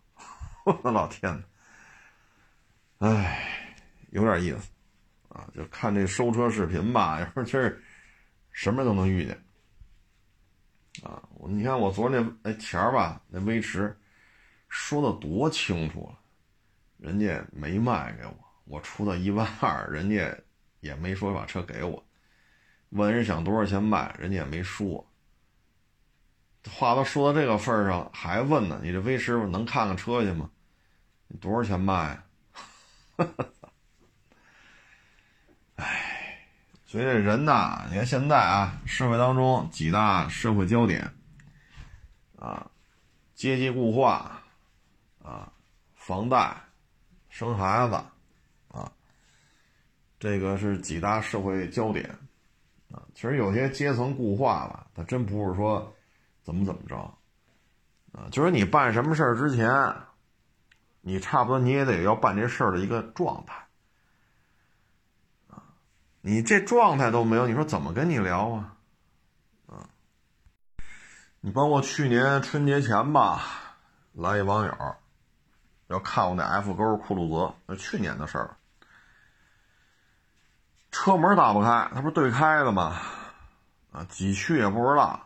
[0.64, 1.32] 我 的老天
[2.98, 3.74] 呐，哎，
[4.10, 4.70] 有点意思
[5.28, 5.48] 啊！
[5.54, 7.82] 就看这收车视频吧， 有时候其实
[8.60, 9.42] 什么都能遇见
[11.02, 11.22] 啊。
[11.48, 13.98] 你看我昨儿那那钱儿吧，那威驰
[14.68, 16.18] 说的多清楚了。
[16.98, 18.34] 人家没卖给我，
[18.66, 20.36] 我出到一万二，人家
[20.80, 22.04] 也没说把车给我。
[22.90, 25.10] 问人想多少钱卖，人家也没说。
[26.70, 28.78] 话都说到这个份儿上了，还问呢？
[28.82, 30.50] 你这威驰能看看车去吗？
[31.28, 32.22] 你多少钱卖？
[33.16, 33.26] 哎，
[36.90, 41.08] 所以这人呐，你看现在啊，社会当中几大社会焦点
[42.36, 42.68] 啊，
[43.36, 44.42] 阶级固化
[45.22, 45.52] 啊，
[45.94, 46.52] 房贷。
[47.28, 47.94] 生孩子，
[48.76, 48.90] 啊，
[50.18, 52.10] 这个是几大社会焦点，
[52.90, 55.94] 啊，其实有些阶层固化了，他真不是说
[56.42, 56.96] 怎么怎么着，
[58.10, 59.70] 啊，就是你办什么事儿之前，
[61.02, 63.64] 你差不多你也得要办这事儿的一个状态，
[66.22, 68.76] 你这状态都没有，你说怎么跟你聊啊？
[69.66, 69.88] 啊，
[71.40, 73.42] 你包括去年春节前吧，
[74.12, 74.96] 来一网友。
[75.88, 78.56] 要看我那 F 勾酷路泽，那去年的事儿。
[80.92, 83.00] 车门打不开，它不是对开的吗？
[83.90, 85.20] 啊，几去也不知道，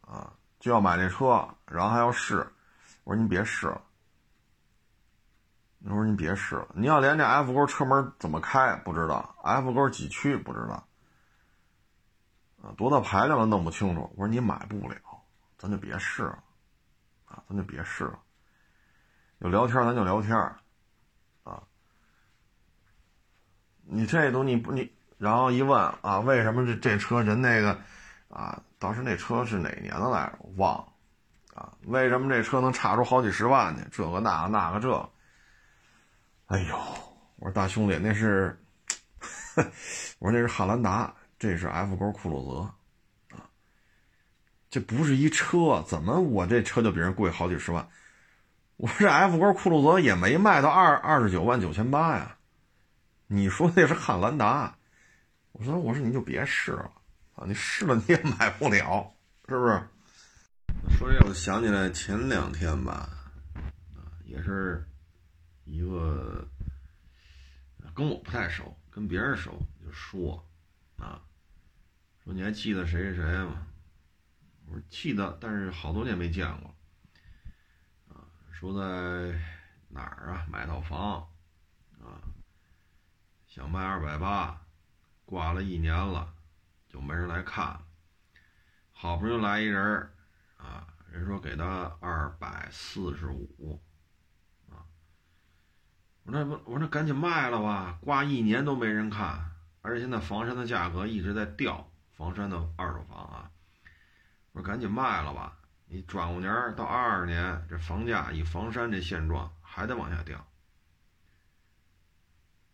[0.00, 2.44] 啊，就要买这车，然后还要试。
[3.04, 3.80] 我说您别试了，
[5.84, 10.86] 我说您别试了，您要连这 F 勾车门怎么开不知道，F 勾几驱不知道，
[12.62, 14.12] 啊，多大排量都弄不清楚。
[14.16, 14.96] 我说你买不了，
[15.56, 16.42] 咱就别试了，
[17.26, 18.18] 啊，咱就别试了。
[19.38, 20.36] 有聊天咱就聊天
[21.44, 21.62] 啊！
[23.84, 27.78] 你这都你不你，然后一问啊，为什么这这车人那个
[28.28, 30.38] 啊，当时那车是哪年的来着？
[30.56, 30.92] 忘了
[31.54, 31.72] 啊？
[31.84, 33.86] 为什么这车能差出好几十万呢？
[33.92, 35.10] 这个那个那个这，
[36.48, 36.78] 哎呦！
[37.36, 38.58] 我说大兄弟，那是，
[40.18, 43.44] 我说那是汉兰达，这是 F 勾酷路泽啊，
[44.70, 47.86] 这不是一车，怎么我这车就比人贵好几十万？
[48.78, 52.38] 我说这 F 勾酷路泽也没卖到二二十九万九千八呀，
[53.26, 54.74] 你说那是汉兰达，
[55.52, 56.90] 我说我说你就别试了
[57.34, 59.12] 啊，你试了你也买不了，
[59.46, 59.82] 是不是？
[60.96, 63.10] 说这我想起来前两天吧，
[63.94, 64.87] 啊，也是
[65.68, 66.48] 一个
[67.94, 70.42] 跟我不太熟，跟别人熟就说
[70.96, 71.22] 啊，
[72.24, 73.66] 说你还记得谁谁谁吗？
[74.66, 76.74] 我说记得，但是好多年没见过。
[78.50, 79.38] 说在
[79.88, 80.46] 哪儿啊？
[80.50, 81.20] 买套房，
[82.00, 82.18] 啊，
[83.46, 84.66] 想卖二百八，
[85.24, 86.34] 挂了一年了，
[86.88, 87.80] 就没人来看。
[88.90, 90.10] 好不容易来一人
[90.56, 93.80] 啊，人说给他二百四十五，
[96.28, 99.50] 我说那不，我说那赶紧卖了吧，挂一年都没人看，
[99.80, 103.50] 而且现在房山的价格一直在掉，房山的二手房啊，
[104.52, 105.56] 我说赶紧卖了吧。
[105.86, 110.46] 你转过年到二二年，这房价以房山这现状还得往下掉。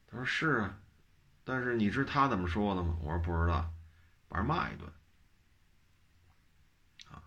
[0.08, 0.80] 他说是啊，
[1.44, 2.96] 但是你知他怎么说的吗？
[3.00, 3.72] 我说不知道，
[4.26, 4.92] 把人骂一顿，
[7.08, 7.22] 啊，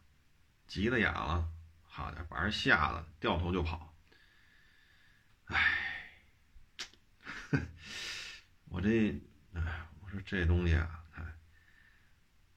[0.68, 1.48] 急了眼了，
[1.86, 3.94] 好的，把人吓得掉头就跑。
[5.46, 5.56] 哎，
[8.70, 9.12] 我这，
[9.54, 9.62] 哎，
[10.02, 11.24] 我说这东西啊，哎，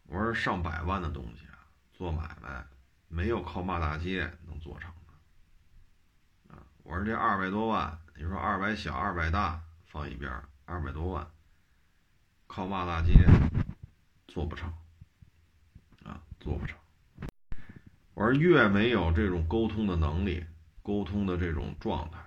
[0.04, 2.64] 我说上百万的东西啊，做买卖。
[3.12, 6.62] 没有靠骂大街能做成的，啊！
[6.84, 10.32] 我说这二百多万，你说二百小二百大放一边，
[10.64, 11.28] 二百多万
[12.46, 13.14] 靠骂大街
[14.28, 14.72] 做不成，
[16.04, 16.78] 啊，做不成。
[18.14, 20.46] 我说越没有这种沟通的能力，
[20.80, 22.20] 沟通的这种状态，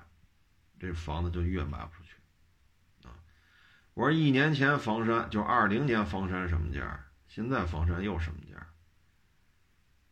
[0.82, 2.03] 这房子就越卖不出。
[3.94, 8.68] 我说一年前房山就二零年房山什么价，现在房山又什么价？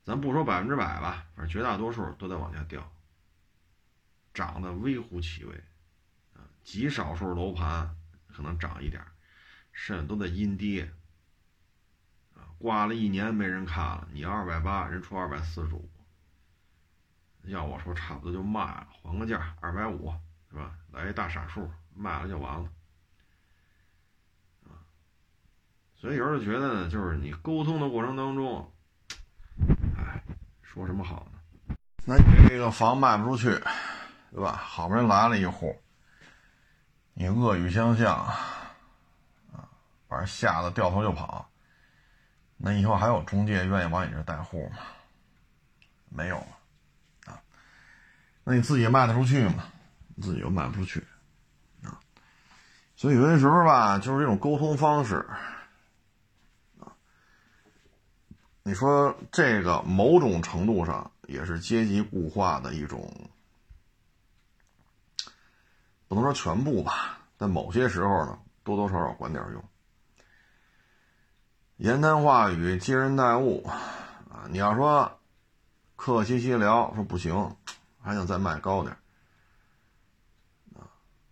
[0.04, 2.92] 咱不说百分之百吧，反正绝大多数都在往下掉，
[4.34, 5.56] 涨得微乎其微
[6.34, 7.96] 啊，极少数楼盘
[8.28, 9.04] 可能涨一点，
[9.72, 10.92] 剩下都在阴跌
[12.36, 12.50] 啊。
[12.60, 15.90] 挂了一年没人看了，你二百八，人出二百四十五，
[17.44, 20.14] 要我说差不多就卖了，还个价二百五
[20.50, 20.78] 是吧？
[20.92, 22.70] 来一大傻数，卖了就完了，
[24.66, 24.82] 啊，
[26.02, 28.72] 所以有时候觉得呢，就是你沟通的过程当中，
[29.96, 30.20] 哎，
[30.64, 31.76] 说什么好呢？
[32.06, 33.50] 那你这个房卖不出去，
[34.32, 34.54] 对吧？
[34.54, 35.80] 好不容易来了一户，
[37.14, 39.70] 你恶语相向，啊，
[40.08, 41.48] 把人吓得掉头就跑。
[42.58, 44.78] 那以后还有中介愿意往你这带户吗？
[46.10, 46.48] 没有了，
[47.28, 47.40] 啊，
[48.44, 49.66] 那你自己卖得出去吗？
[50.20, 51.06] 自己又卖不出去，
[51.84, 51.94] 啊，
[52.96, 55.26] 所以有些时候吧，就是这种沟通方式，
[56.80, 56.94] 啊，
[58.64, 63.12] 你说这个某种程度上也是阶级固化的一种，
[66.08, 69.64] 不能说全部吧，但某些时候呢，多多少少管点用。
[71.78, 73.66] 言谈话语接人待物，
[74.30, 75.12] 啊，你要说
[75.96, 77.56] 客客气气聊，说不行，
[78.00, 78.96] 还想再卖高点
[80.76, 80.86] 啊，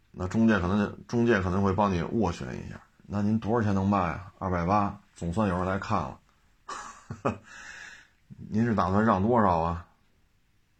[0.09, 4.33] 那中介可能中介可能会帮你斡旋一下，那您多少钱能卖啊？
[4.39, 6.18] 二百八，总算有人来看了，
[8.49, 9.85] 您是打算让多少啊？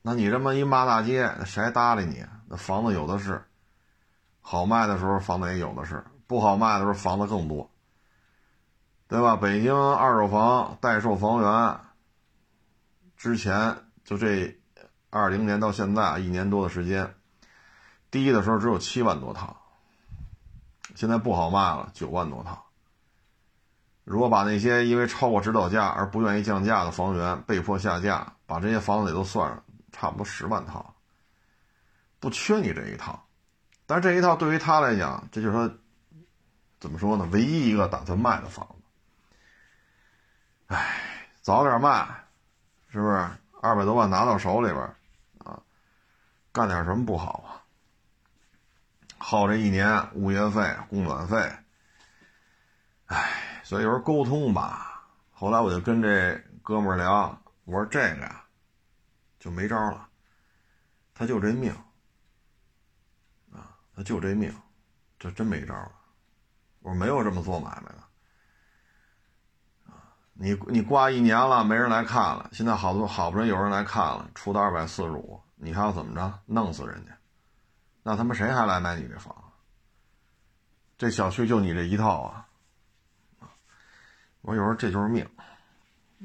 [0.02, 2.26] 那你这么一骂大街，谁搭理你？
[2.48, 3.44] 那房子有的是，
[4.42, 7.70] 好卖的时候房子也有的是，不好卖的时候房子更多。
[9.08, 9.36] 对吧？
[9.36, 11.80] 北京二手房待售房源，
[13.18, 13.76] 之前
[14.06, 14.56] 就这
[15.10, 17.16] 二零年到现在一年多的时间，
[18.12, 19.58] 低的时候只有七万多套，
[20.94, 22.69] 现在不好卖了，九万多套。
[24.10, 30.96] 如果把那些因为超过指导价而不愿意降价的房源被迫下架，把这些房子也都算上，差不多十万套，
[32.20, 33.24] 不缺你这一套。
[33.86, 35.72] 但是这一套对于他来讲，这就是说，
[36.80, 37.30] 怎么说呢？
[37.32, 40.74] 唯一一个打算卖的房子。
[40.74, 42.08] 唉，早点卖，
[42.88, 43.30] 是不是？
[43.62, 44.82] 二百多万拿到手里边，
[45.46, 45.62] 啊，
[46.52, 47.62] 干点什么不好啊？
[49.20, 51.38] 耗这一年物业费、供暖费，
[53.06, 53.30] 唉，
[53.70, 55.06] 所以有时候沟通吧。
[55.30, 58.44] 后来我就跟这哥们儿聊，我说这个呀，
[59.40, 60.10] 就没招了，
[61.14, 61.72] 他就这命，
[63.52, 64.52] 啊，他就这命，
[65.20, 65.92] 这真没招了。
[66.80, 68.04] 我说没有这么做买卖的
[69.94, 70.02] 啊。
[70.34, 72.50] 你你挂一年了，没人来看了。
[72.52, 76.40] 现在好多好不容易有人来看了，出到二百四十五，你还要怎么着？
[76.48, 77.16] 弄死人家？
[78.02, 79.36] 那他妈谁还来买你这房？
[80.98, 82.49] 这小区就你这一套啊！
[84.42, 85.28] 我有时候这就是命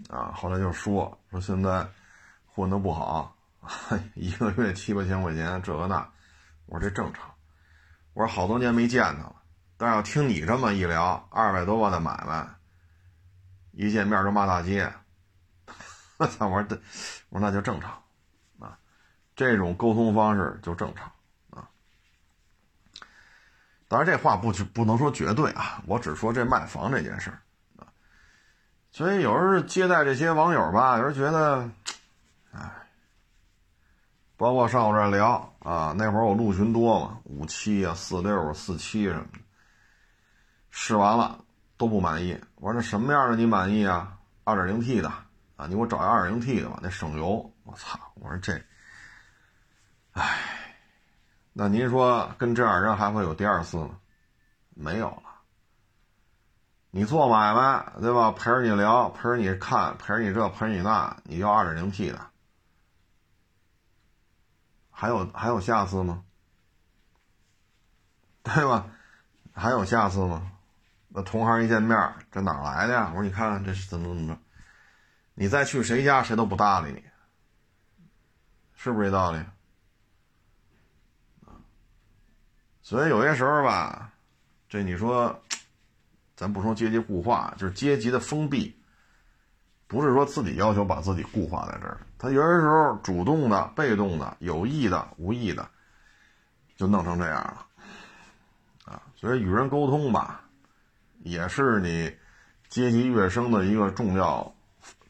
[0.09, 0.33] 啊。
[0.35, 1.87] 后来就说说现在
[2.47, 3.37] 混的不好，
[4.15, 6.09] 一个月七八千块钱，这个那。
[6.67, 7.31] 我说这正常。
[8.15, 9.37] 我说好多年没见他了，
[9.77, 12.49] 但是要听你这么一聊，二百多万的买卖。
[13.73, 14.91] 一见面就骂大街，
[16.17, 16.47] 我操！
[16.47, 16.81] 我说这，
[17.29, 17.91] 我说那就正常，
[18.61, 18.79] 啊，
[19.35, 21.11] 这种沟通方式就正常
[21.51, 21.69] 啊。
[23.89, 27.43] 当然这话不不能说绝对啊，我只说这卖房这件事儿。
[28.95, 31.69] 所以有时候接待这些网友吧，有时候觉得，
[32.53, 32.71] 哎，
[34.37, 39.41] 包括上我这聊啊，那会儿我陆巡多嘛，五七啊、四六啊、四七什么的，
[40.71, 41.41] 试完了。
[41.77, 44.17] 都不满意，我说那什么样的你满意啊？
[44.45, 45.09] 二点零 T 的
[45.57, 47.53] 啊，你给我找一二点零 T 的吧，那省油。
[47.65, 47.99] 我操！
[48.15, 48.63] 我说这，
[50.13, 50.39] 唉，
[51.53, 53.99] 那您说跟这样人还会有第二次吗？
[54.71, 55.24] 没有。
[56.97, 58.31] 你做买卖对吧？
[58.31, 62.31] 陪着你聊，陪着你看，陪着你这，陪着你那，你要二点零 T 的，
[64.93, 66.23] 还有还有下次吗？
[68.45, 68.87] 对吧？
[69.53, 70.53] 还有下次吗？
[71.09, 71.99] 那同行一见面，
[72.31, 73.09] 这哪来的呀？
[73.09, 74.41] 我说你看看这是怎么怎么着，
[75.35, 77.03] 你再去谁家，谁都不搭理你，
[78.77, 79.45] 是不是这道理？
[82.83, 84.13] 所以有些时候吧，
[84.69, 85.43] 这你说，
[86.37, 88.77] 咱不说阶级固化，就是阶级的封闭，
[89.87, 95.69] 不是说自己要求把自己固化在这儿，他有些时候主动的、被动的、有意的、无意的，
[96.77, 97.67] 就弄成这样了，
[98.85, 100.41] 啊，所以与人沟通吧。
[101.23, 102.15] 也是你
[102.69, 104.55] 阶级跃升的一个重要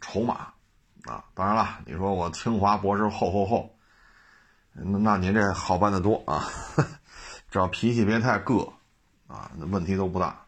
[0.01, 0.47] 筹码
[1.03, 1.25] 啊。
[1.35, 3.75] 当然了，你说我清华博士后后后，
[4.75, 6.45] 那那您这好办得多啊，
[7.51, 8.73] 只要脾气别太个
[9.27, 10.44] 啊，那问题都不大。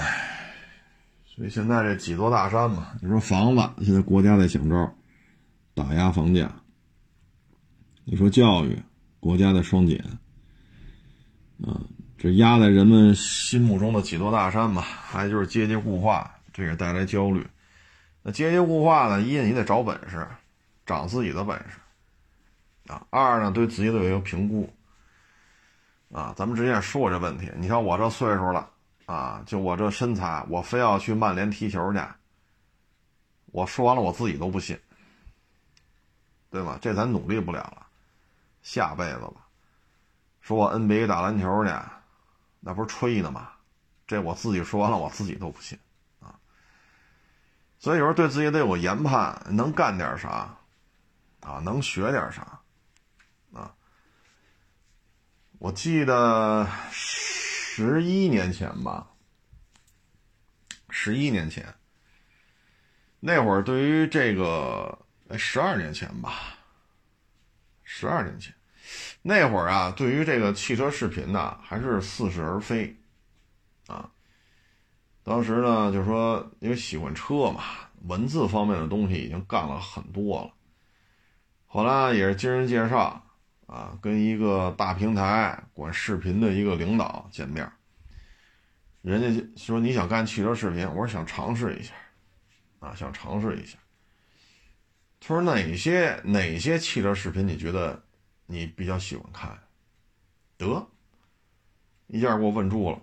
[0.00, 0.54] 唉，
[1.24, 4.94] 所以现在这几座大山嘛，你说房子现在国家在想招
[5.74, 6.50] 打压房价，
[8.04, 8.82] 你说教育
[9.20, 10.02] 国家在双减，
[11.62, 11.80] 啊。
[12.22, 17.46] 这压在人们心目中的几座大山吧，还就是阶级固化，这也带来焦虑。
[18.22, 20.28] 那阶级固化呢，一你得找本事，
[20.84, 24.70] 长自己的本事啊；二呢，对自己得有一个评估
[26.12, 26.34] 啊。
[26.36, 28.69] 咱们之前也说过这问题，你像我这岁数了
[29.10, 32.00] 啊，就我这身材，我非要去曼联踢球去，
[33.46, 34.78] 我说完了我自己都不信，
[36.48, 36.78] 对吧？
[36.80, 37.86] 这咱努力不了了，
[38.62, 39.48] 下辈子吧。
[40.40, 41.72] 说我 NBA 打篮球去。
[42.60, 43.50] 那不是吹的吗？
[44.06, 45.76] 这我自己说完了，我自己都不信
[46.20, 46.38] 啊。
[47.80, 50.56] 所以有时候对自己得有研判，能干点啥
[51.40, 51.58] 啊？
[51.64, 52.60] 能学点啥
[53.52, 53.74] 啊？
[55.58, 56.68] 我记得
[57.72, 59.06] 十一年前吧，
[60.88, 61.72] 十一年前。
[63.20, 65.06] 那会儿，对于这个
[65.38, 66.58] 十二年前吧，
[67.84, 68.52] 十二年前。
[69.22, 72.96] 那会儿啊，对于这个汽车视频呢，还是似是而非，
[73.86, 74.10] 啊，
[75.22, 77.62] 当时呢，就说因为喜欢车嘛，
[78.02, 80.52] 文字方面的东西已经干了很多了。
[81.66, 83.24] 后来也是经人介绍，
[83.70, 87.70] 啊，跟一个大平台管视频的一个领导见面，
[89.02, 91.94] 人家说你想干汽车视频，我说想尝试一下，
[92.80, 93.78] 啊，想尝试一下。
[95.20, 98.02] 他说哪些哪些汽车视频你觉得？
[98.52, 99.56] 你比较喜欢看，
[100.56, 100.84] 得
[102.08, 103.00] 一下给我问住了，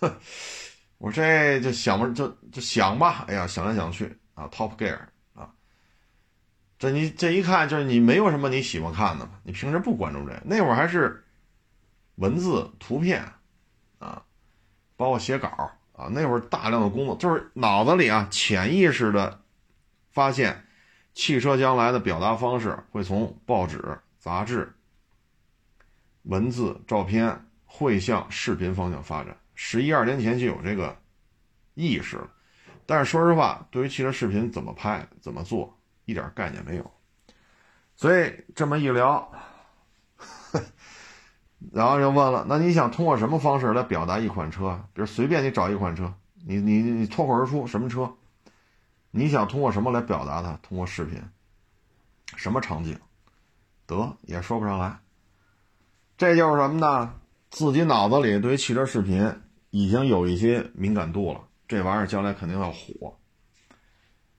[0.98, 4.98] 我这就想不，就就想吧，哎呀，想来想去啊，Top Gear，
[6.80, 11.24] 这你这一看就是你没有什么你喜欢看的你平时不关注这，那会儿还是
[12.16, 13.22] 文字、图片
[14.00, 14.24] 啊，
[14.96, 15.48] 包括写稿
[15.92, 19.42] 啊，那会儿大量的工作就是脑子里啊，潜意识的
[20.10, 20.64] 发现，
[21.14, 24.00] 汽车将来的表达方式会从报纸。
[24.18, 24.70] 杂志、
[26.24, 29.34] 文字、照片会向视频方向发展。
[29.54, 30.94] 十一二年前就有这个
[31.72, 32.30] 意识了，
[32.84, 36.90] 但是说实话，对于汽车视频怎么拍、怎么做，一点概念没有。
[37.94, 39.30] 所以这么一聊，
[41.72, 44.82] 然后就问了：那你想通过什么方式来表达一款车？
[44.92, 46.12] 比如随便你找一款车，
[46.46, 48.10] 你你你脱口而出什么车？
[49.10, 50.58] 你想通过什么来表达它？
[50.62, 51.22] 通过视频，
[52.36, 52.98] 什么场景？
[53.86, 54.98] 得也说不上来，
[56.16, 57.14] 这就是什么呢？
[57.50, 59.34] 自己脑子里对于汽车视频
[59.70, 63.18] 已经有一些敏感度了，这玩意儿将来肯定要火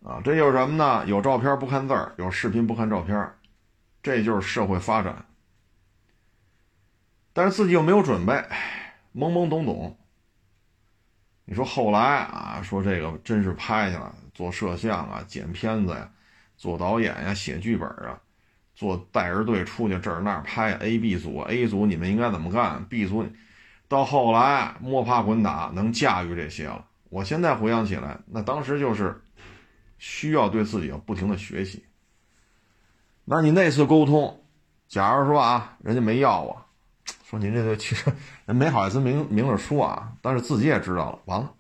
[0.04, 0.20] 啊！
[0.24, 1.06] 这就是什么呢？
[1.06, 3.32] 有照片不看字儿，有视频不看照片，
[4.02, 5.26] 这就是社会发展。
[7.34, 8.34] 但是自己又没有准备，
[9.16, 9.98] 懵懵懂懂。
[11.46, 16.10] 你说后来啊，说这个真是拍去了，做摄像啊，剪片子呀，
[16.58, 18.20] 做导演呀，写剧本啊。
[18.74, 23.24] 做带着队出去这儿那儿拍 A、B 组，A 组你们应该怎么干？B 组
[23.88, 26.84] 到后来摸爬滚打能驾驭这些了。
[27.10, 29.22] 我现在回想起来，那当时就是
[30.02, 31.86] 需要对自己要不停的学习。
[33.24, 34.44] 那你那次沟通，
[34.88, 36.66] 假如说啊，人家没要我，
[37.24, 38.12] 说您这个其实
[38.48, 41.54] 人没好意思明明着说啊，但是自己也知道了，完了，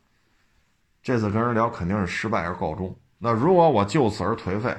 [1.03, 2.97] 这次跟人聊肯定是失败而告终。
[3.19, 4.75] 那如果我就此而颓废，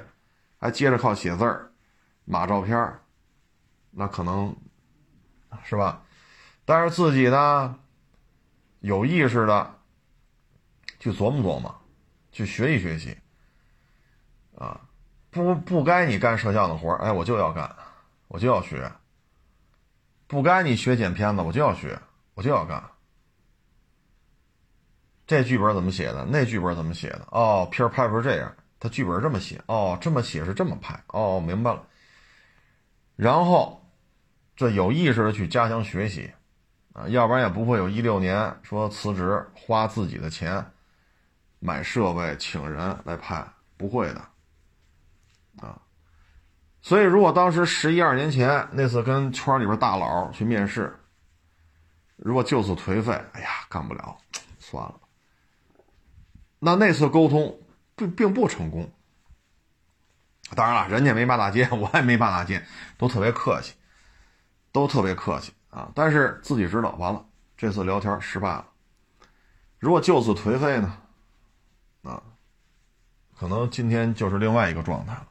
[0.59, 1.71] 还接着靠写字儿。
[2.25, 2.99] 码照片
[3.93, 4.57] 那可能
[5.63, 6.03] 是吧？
[6.65, 7.79] 但是自己呢，
[8.81, 9.79] 有意识的
[10.99, 11.81] 去琢磨琢磨，
[12.33, 13.17] 去学习学习，
[14.63, 14.81] 啊，
[15.31, 17.75] 不不该你干摄像的活哎，我就要干，
[18.29, 18.79] 我就要学；
[20.29, 21.99] 不该你学剪片子，我就要学，
[22.35, 22.81] 我就要干。
[25.27, 26.25] 这剧本怎么写的？
[26.27, 27.27] 那剧本怎么写的？
[27.33, 29.61] 哦，片拍不是这样，他剧本这么写。
[29.67, 31.03] 哦，这么写是这么拍。
[31.09, 31.85] 哦，明白了。
[33.17, 33.85] 然后，
[34.55, 36.33] 这有意识的去加强学习，
[36.93, 40.65] 啊，要不然也不会有一六年说辞职，花自己的钱
[41.59, 43.45] 买设备，请人来拍，
[43.77, 44.23] 不会的，
[46.83, 50.99] 所以如果当时十一二年前那次跟圈里边大佬去面试，
[52.17, 54.19] 如果就此颓废，哎呀，干不了，
[54.59, 55.01] 算了，
[56.59, 57.57] 那那次沟通
[57.95, 58.91] 并并不成功。
[60.57, 62.63] 当然了，人家没骂大街，我也没骂大街，
[62.99, 63.75] 都特别客气，
[64.73, 65.91] 都特别客气啊。
[65.95, 67.25] 但是自己知道，完了，
[67.57, 68.67] 这次聊天失败了。
[69.79, 70.99] 如果就此颓废呢？
[72.03, 72.23] 啊，
[73.39, 75.29] 可能今天就是另外一个状态了。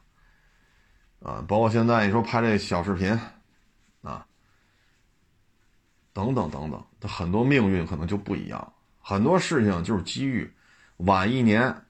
[1.24, 3.10] 啊，包括现在你说拍这小视频，
[4.02, 4.26] 啊，
[6.12, 10.52] 等等等等，他很多命运可能就不一样，很多事情就是机遇，
[10.96, 11.84] 晚一年，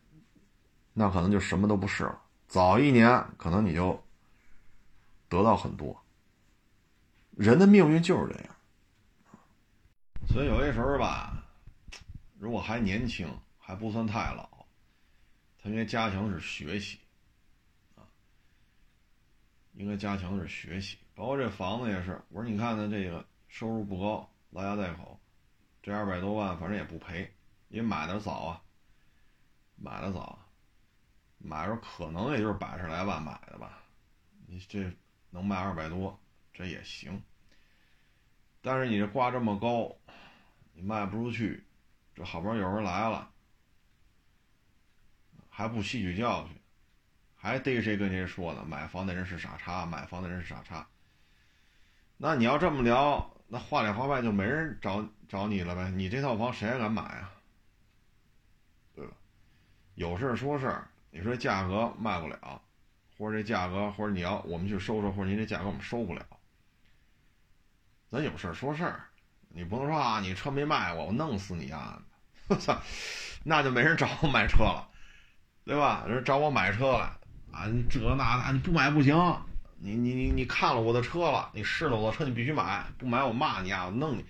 [0.93, 4.03] 那可能就什么都不是了；早一年，可能你就
[5.29, 5.99] 得到很多。
[7.31, 8.55] 人的命运就是这样，
[10.29, 11.43] 所以有些时候吧，
[12.39, 13.27] 如果还年轻，
[13.59, 14.47] 还不算太老，
[15.63, 16.99] 他应该加强是学习。
[19.73, 22.21] 应该加强的是学习，包括这房子也是。
[22.29, 25.19] 我说你看他这个收入不高，拉家带口，
[25.83, 27.33] 这二百多万反正也不赔，
[27.69, 28.63] 因为买的早啊，
[29.77, 30.39] 买的早，
[31.39, 33.83] 买的时候可能也就是百十来万买的吧。
[34.47, 34.93] 你这
[35.31, 36.21] 能卖二百多，
[36.53, 37.23] 这也行。
[38.61, 39.97] 但是你这挂这么高，
[40.75, 41.65] 你卖不出去，
[42.15, 43.31] 这好不容易有人来了，
[45.49, 46.62] 还不吸取教训。
[47.43, 48.65] 还逮谁跟谁说呢？
[48.69, 50.87] 买房的人是傻叉，买房的人是傻叉。
[52.17, 55.91] 那你要这么聊，那话里话外就没人找找你了呗？
[55.91, 57.33] 你这套房谁还敢买啊？
[58.95, 59.13] 对吧？
[59.97, 62.63] 有事说事儿，你说价格卖不了，
[63.19, 66.25] 或者这价格，或者你要我们去收收，或者您这价格我们收不了。
[68.09, 69.07] 咱有事说事儿，
[69.49, 72.01] 你不能说啊，你车没卖我，我弄死你啊！
[72.47, 72.81] 我操，
[73.43, 74.89] 那就没人找我买车了，
[75.65, 76.05] 对吧？
[76.07, 77.19] 人找我买车了。
[77.53, 79.15] 啊，你这那那你不买不行，
[79.79, 84.25] 你你你你看了我的车了，你试了我的车，你必须买，不买我骂你啊，我弄你，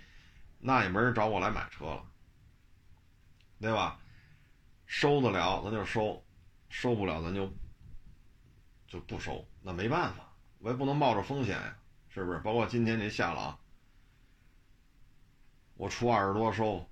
[0.58, 2.02] 那也没人找我来买车了，
[3.60, 3.98] 对吧？
[4.86, 6.22] 收得了咱就收，
[6.68, 7.50] 收不了咱就
[8.88, 11.76] 就不收，那没办法，我也不能冒着风险呀，
[12.08, 12.38] 是不是？
[12.40, 13.58] 包括今天这下了啊，
[15.76, 16.86] 我出二十多收，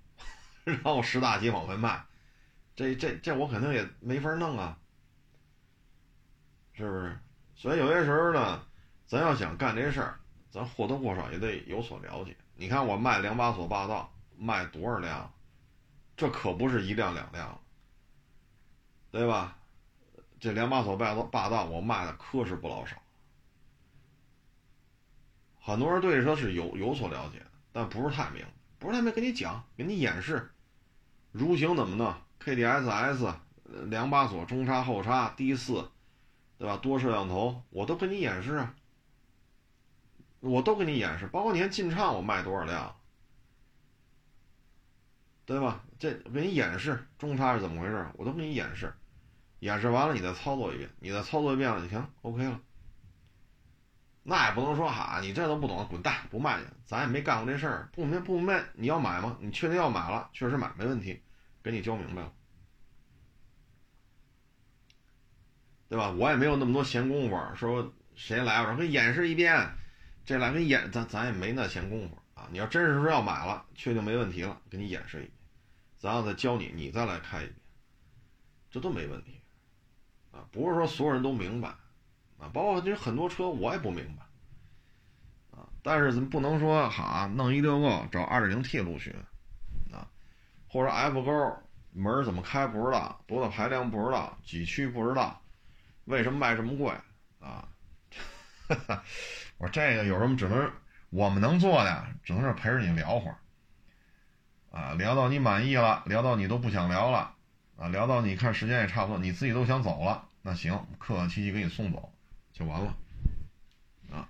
[0.65, 2.03] 然后十大几往外卖，
[2.77, 4.79] 这这这我肯定也没法弄啊。
[6.81, 7.19] 是不是？
[7.55, 8.63] 所以有些时候呢，
[9.07, 10.19] 咱要想干这事儿，
[10.51, 12.35] 咱或多或少也得有所了解。
[12.57, 15.31] 你看我卖两把锁霸道，卖多少辆？
[16.17, 17.61] 这可不是一辆两辆，
[19.11, 19.57] 对吧？
[20.39, 22.97] 这两把锁霸道霸道，我卖的可是不老少。
[25.59, 28.45] 很多人对这车是有有所了解，但不是太明，
[28.79, 30.51] 不是太明，跟你讲，给你演示，
[31.31, 33.35] 如行怎么弄？KDSS
[33.91, 35.91] 两把锁，中差后差，低四。
[36.61, 36.77] 对吧？
[36.77, 38.75] 多摄像头，我都给你演示啊，
[40.41, 42.95] 我都给你演示，包括你看进畅我卖多少辆，
[45.47, 45.83] 对吧？
[45.99, 48.93] 这给你演示中差是怎么回事，我都给你演示，
[49.61, 52.61] 演示完了你再操作一遍，你再操作一遍了就行，OK 了。
[54.23, 59.39] 那也不能说哈，你这都不懂，滚蛋，不卖去，咱也没干过这事儿，不明不明白，你要买吗？
[59.41, 61.23] 你确定要买了，确实买没问题，
[61.63, 62.31] 给你教明白了。
[65.91, 66.09] 对吧？
[66.13, 69.69] 我也没有那么多闲工夫，说谁来我说给演示一遍，
[70.25, 72.47] 这来给你演，咱咱也没那闲工夫啊。
[72.53, 75.33] 你要真是说要买了，确定没问题了，给你演示一遍，
[75.99, 77.57] 咱要再教你，你再来开一遍，
[78.71, 79.41] 这都没问题
[80.31, 80.47] 啊。
[80.53, 81.71] 不是说所有人都明白
[82.39, 85.67] 啊，包括其实很多车我也不明白啊。
[85.83, 89.13] 但是咱不能说哈，弄一六个找二点零 T 陆巡
[89.93, 90.07] 啊，
[90.69, 91.63] 或者 F 勾
[91.93, 95.40] 门怎么开不知道，多大排量不知道，几驱不知道。
[96.05, 96.93] 为什么卖这么贵
[97.39, 97.69] 啊？
[99.59, 100.73] 我说这个有什么只能
[101.11, 103.37] 我们能做的，只能是陪着你聊会儿
[104.71, 107.35] 啊，聊到你满意了，聊到你都不想聊了
[107.77, 112.13] 啊，聊到你看时间也差不多，你自己都想走了，那行，客客气气给你送走
[112.53, 112.97] 就完了
[114.13, 114.29] 啊。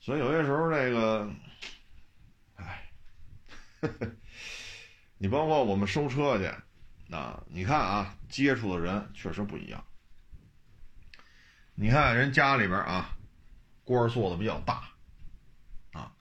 [0.00, 1.30] 所以有些时候这个，
[2.56, 2.82] 哎，
[5.18, 6.46] 你包括我们收车去
[7.14, 9.84] 啊，你看啊，接触的人确实不一样。
[11.82, 13.16] 你看人家里边啊，
[13.82, 14.84] 官做的比较大，
[15.90, 16.12] 啊，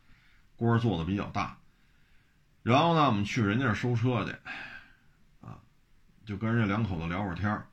[0.55, 1.59] 官做的比较大。
[2.63, 4.31] 然后呢，我们去人家收车去，
[5.39, 5.61] 啊，
[6.25, 7.67] 就跟人家两口子聊会儿天儿，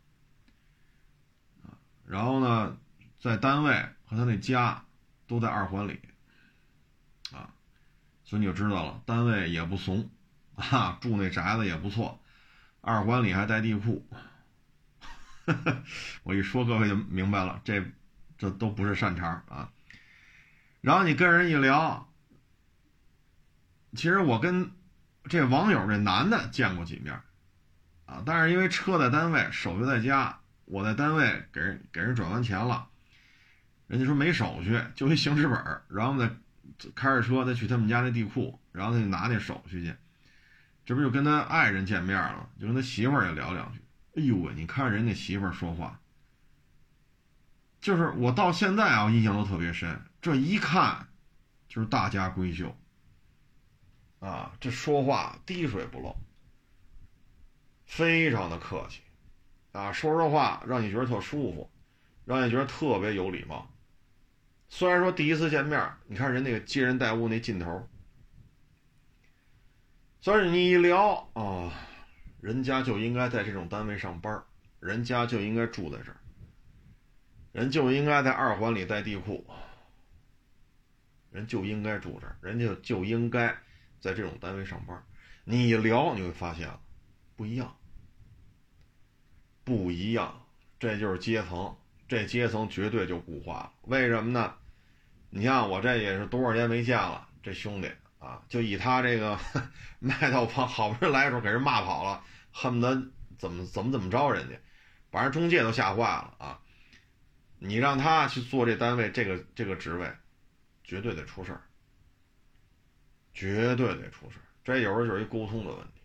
[1.63, 2.77] 啊，然后呢，
[3.19, 3.73] 在单位
[4.05, 4.85] 和他那家
[5.27, 5.99] 都在二环里，
[7.33, 7.49] 啊，
[8.23, 10.11] 所以你就知道了，单位也不怂，
[10.57, 12.21] 啊，住那宅子也不错，
[12.83, 14.07] 二环里还带地库。
[16.25, 17.85] 我一说，各位就明白了，这
[18.37, 19.71] 这都不是善茬啊。
[20.81, 22.09] 然后你跟人一聊，
[23.95, 24.71] 其实我跟
[25.25, 27.21] 这网友这男的见过几面
[28.07, 32.89] 啊，但是因为车在单位，手续在家，我在单位给人给人转完钱了，
[33.87, 36.31] 人家说没手续，就一行驶本然后再
[36.95, 39.95] 开着车再去他们家那地库，然后他就拿那手续去，
[40.85, 43.81] 这不就跟他爱人见面了，就跟他媳妇儿也聊两句。
[44.19, 46.01] 哎呦喂，你看人家媳妇儿说话，
[47.81, 50.03] 就是我到现在啊，印象都特别深。
[50.21, 51.07] 这一看
[51.69, 52.77] 就是大家闺秀
[54.19, 56.17] 啊，这说话滴水不漏，
[57.87, 59.03] 非常的客气
[59.71, 61.71] 啊，说实话让你觉得特舒服，
[62.25, 63.71] 让你觉得特别有礼貌。
[64.69, 67.89] 虽然说第一次见面，你看人那个接人待物那劲头，
[70.21, 71.73] 所以你一聊啊。
[72.41, 74.43] 人家就应该在这种单位上班
[74.81, 76.17] 人家就应该住在这儿，
[77.53, 79.45] 人就应该在二环里带地库，
[81.31, 83.49] 人就应该住这儿，人家就应该
[84.01, 85.03] 在这种单位上班
[85.45, 86.71] 你一聊，你会发现
[87.35, 87.77] 不一样，
[89.65, 90.47] 不一样，
[90.79, 91.77] 这就是阶层，
[92.07, 93.73] 这阶层绝对就固化了。
[93.83, 94.55] 为什么呢？
[95.31, 97.91] 你像我这也是多少年没见了，这兄弟。
[98.29, 99.39] 啊，就以他这个
[99.99, 102.23] 卖到房，好不容易来的时候给人骂跑了，
[102.53, 102.95] 恨不得
[103.39, 104.61] 怎么怎么怎么着人家，
[105.11, 106.61] 把人中介都吓坏了啊！
[107.59, 110.13] 你让他去做这单位这个这个职位，
[110.85, 111.63] 绝对得出事儿，
[113.33, 114.45] 绝对得出事儿。
[114.63, 116.03] 这有时候就是一沟通的问题。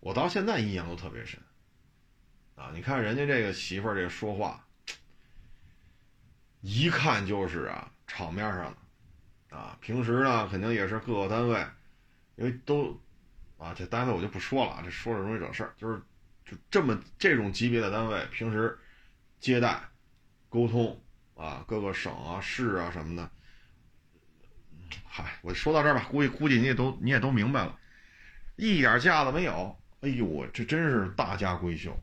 [0.00, 1.40] 我到现在印象都特别深
[2.56, 2.72] 啊！
[2.74, 4.66] 你看人家这个媳妇儿这说话，
[6.60, 8.76] 一看就是啊场面上的。
[9.50, 11.64] 啊，平时呢肯定也是各个单位，
[12.36, 13.00] 因为都，
[13.56, 15.74] 啊，这单位我就不说了，这说着容易惹事儿。
[15.76, 16.00] 就是
[16.44, 18.78] 就这么这种级别的单位，平时
[19.40, 19.80] 接待、
[20.48, 21.00] 沟通
[21.34, 23.30] 啊，各个省啊、市啊什么的，
[25.04, 27.78] 嗨，我说到这儿吧，估计估计你也都你也都明白了，
[28.56, 29.76] 一点架子没有。
[30.00, 31.98] 哎呦，这真是大家闺秀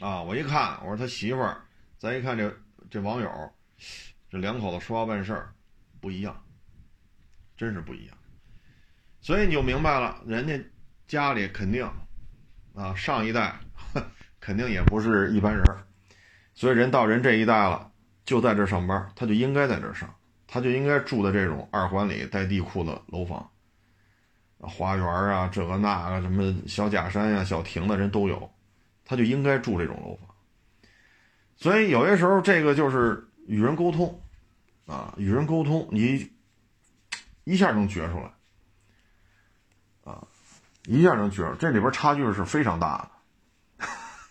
[0.00, 0.20] 啊！
[0.22, 1.62] 我一看，我说他媳妇儿，
[1.98, 2.52] 咱一看这
[2.90, 3.54] 这网友，
[4.28, 5.54] 这两口子说话办事儿。
[6.06, 6.40] 不一样，
[7.56, 8.16] 真是不一样，
[9.20, 10.56] 所以你就明白了，人家
[11.08, 11.84] 家里肯定
[12.76, 13.58] 啊，上一代
[14.38, 15.64] 肯定也不是一般人，
[16.54, 17.90] 所以人到人这一代了，
[18.24, 20.14] 就在这上班，他就应该在这上，
[20.46, 23.50] 他就应该住在这种二环里带地库的楼房，
[24.58, 28.48] 花园啊，这个那个什么小假山呀、小亭子人都有，
[29.04, 30.32] 他就应该住这种楼房，
[31.56, 34.22] 所以有些时候这个就是与人沟通。
[34.86, 36.30] 啊，与人沟通，你
[37.44, 38.30] 一下能觉出来，
[40.12, 40.26] 啊，
[40.84, 43.10] 一下能觉出来这里边差距是非常大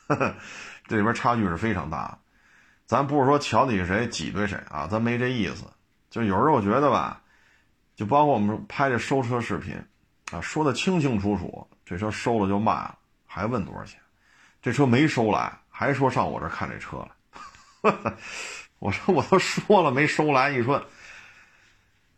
[0.08, 0.36] 的，
[0.88, 2.20] 这里边差距是非常大的。
[2.86, 5.66] 咱不是说瞧得起谁、挤兑谁啊，咱没这意思。
[6.10, 7.22] 就有时候我觉得吧，
[7.96, 9.76] 就包括我们拍这收车视频，
[10.32, 14.00] 啊，说的清清楚楚，这车收了就卖了，还问多少钱？
[14.62, 17.12] 这车没收来，还说上我这看这车来。
[18.86, 20.80] 我说我都说了没收来，你说，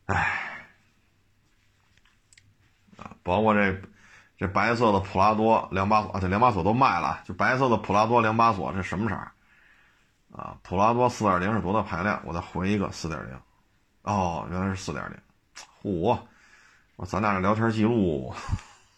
[0.08, 0.68] 哎，
[2.98, 3.82] 啊，包括这
[4.38, 9.16] 这白色的普拉多两把锁，这两把锁都卖了，就白色的普拉多两把锁，这什么色？
[10.38, 12.22] 啊，普拉多四点零是多大排量？
[12.26, 13.40] 我再回一个四点零，
[14.02, 15.18] 哦，原来是四点零，
[15.82, 16.20] 嚯！
[16.98, 18.36] 我咱俩这聊天记录，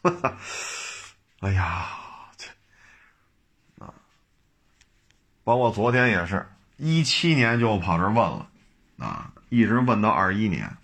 [1.41, 1.85] 哎呀，
[2.35, 2.47] 这
[3.85, 3.93] 啊，
[5.43, 6.43] 包括昨天也是。
[6.81, 8.49] 一七年就跑这问了，
[8.99, 10.77] 啊，一直问到二一年，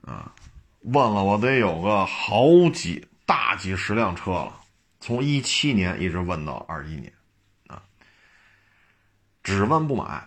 [0.00, 0.32] 啊，
[0.80, 4.58] 问了我得有个好几大几十辆车了，
[5.00, 7.12] 从一七年一直问到二一年，
[7.66, 7.82] 啊，
[9.42, 10.26] 只问不买，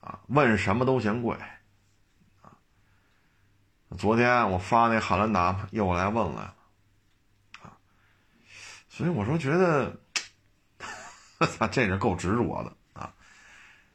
[0.00, 1.36] 啊，问什么都嫌贵，
[2.42, 2.50] 啊，
[3.96, 6.54] 昨天我发那汉兰达又来问来了，
[7.62, 7.78] 啊，
[8.88, 10.00] 所以我说觉得，
[11.38, 12.76] 操， 这是够执着的。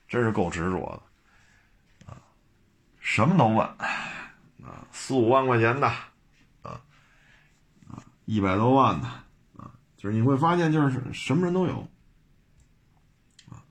[0.10, 0.80] 真是够执着
[2.04, 2.18] 的，啊，
[3.00, 5.88] 什么都问，啊，四五万块钱的，
[6.64, 6.82] 啊，
[7.88, 9.08] 啊，一百多万的，
[9.56, 11.88] 啊，就是你会发现，就是什么人都有，
[13.52, 13.62] 啊，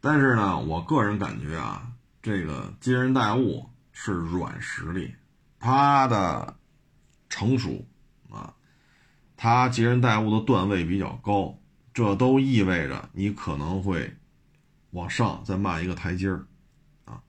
[0.00, 1.90] 但是呢，我个人感觉啊，
[2.22, 5.12] 这个接人待物是软实力，
[5.58, 6.56] 他的
[7.28, 7.84] 成熟，
[8.30, 8.54] 啊，
[9.36, 11.58] 他接人待物的段位比较高，
[11.92, 14.16] 这都意味着你可能会。
[14.90, 16.44] 往上再迈一个台阶儿，
[17.04, 17.20] 啊，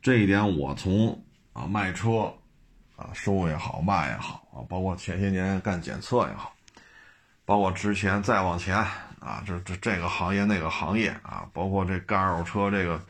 [0.00, 2.32] 这一点我从啊卖车，
[2.96, 6.54] 啊收也好卖也好啊，包括前些年干检测也好，
[7.44, 8.76] 包括之前再往前
[9.20, 13.04] 啊，这这这个行业那个行业啊，包括这干二手车这个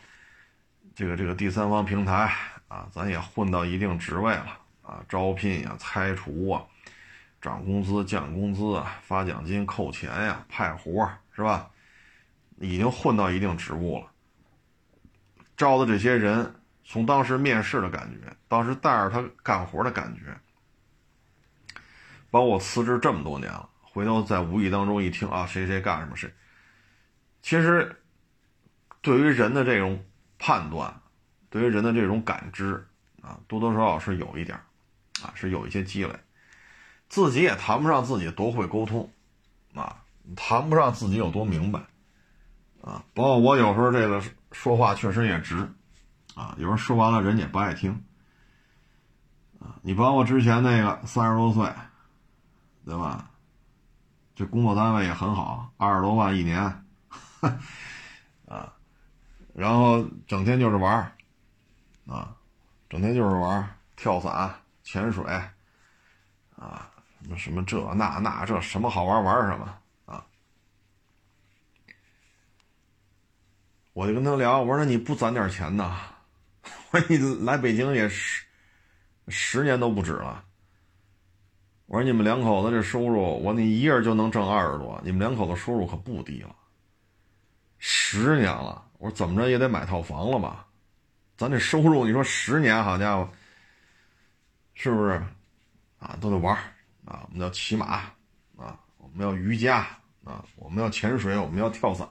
[0.94, 2.32] 这个这个第三方平台
[2.68, 6.64] 啊，咱也混到一定职位了啊，招聘呀、拆除啊、
[7.42, 11.06] 涨工资、降工资啊、发奖金、扣钱呀、派活
[11.36, 11.68] 是吧？
[12.60, 14.06] 已经混到一定职务了，
[15.56, 16.54] 招的这些人，
[16.84, 20.36] 从当时面试的感觉，当时带着他干活的感觉，
[22.30, 26.32] 包括我辞职这么多年了，回头在无意当中一听啊，谁谁干什么谁，
[27.42, 28.00] 其实
[29.00, 30.04] 对于人的这种
[30.38, 31.00] 判断，
[31.50, 32.86] 对于人的这种感知
[33.22, 34.58] 啊，多多少少是有一点
[35.22, 36.12] 啊，是有一些积累。
[37.08, 39.10] 自己也谈不上自己多会沟通
[39.74, 40.04] 啊，
[40.36, 41.80] 谈不上自己有多明白
[42.88, 43.04] 啊。
[43.14, 44.22] 包括我有时候这个
[44.52, 45.56] 说话确实也直
[46.34, 47.92] 啊，有时候说完了人也不爱听
[49.60, 49.76] 啊。
[49.82, 51.70] 你包括之前那个三十多岁。
[52.88, 53.28] 对吧？
[54.34, 56.58] 这工作单位也很好，二十多万一年，
[58.48, 58.72] 啊，
[59.52, 61.12] 然后整天就是玩
[62.06, 62.34] 啊，
[62.88, 64.50] 整天就是玩跳伞、
[64.84, 65.22] 潜水，
[66.56, 66.88] 啊，
[67.20, 69.68] 什么什么这那那这什么好玩玩什么
[73.98, 75.98] 我就跟他聊，我说那你不攒点钱呢？
[76.92, 78.44] 我说你来北京也十
[79.26, 80.44] 十年都不止了。
[81.86, 86.54] 我说你们两口子这收入，我你一人就能挣二十多，你们两口子收入可不低了。
[87.78, 90.64] 十年了，我说怎么着也得买套房了吧？
[91.36, 93.28] 咱这收入，你说十年，好家伙，
[94.74, 95.20] 是不是？
[95.98, 96.54] 啊，都得玩
[97.04, 98.04] 啊，我们要骑马
[98.56, 99.78] 啊，我们要瑜伽
[100.22, 102.06] 啊，我们要潜水，我们要跳伞，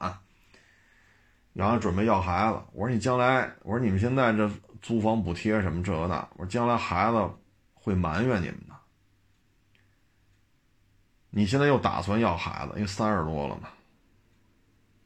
[1.58, 2.62] 然后准备要孩子。
[2.72, 4.48] 我说你将来，我说你们现在这
[4.80, 7.28] 租房补贴什么这个那，我说将来孩子
[7.74, 8.76] 会埋怨你们的。
[11.30, 13.70] 你现在又打算要孩子，因为三十多了嘛。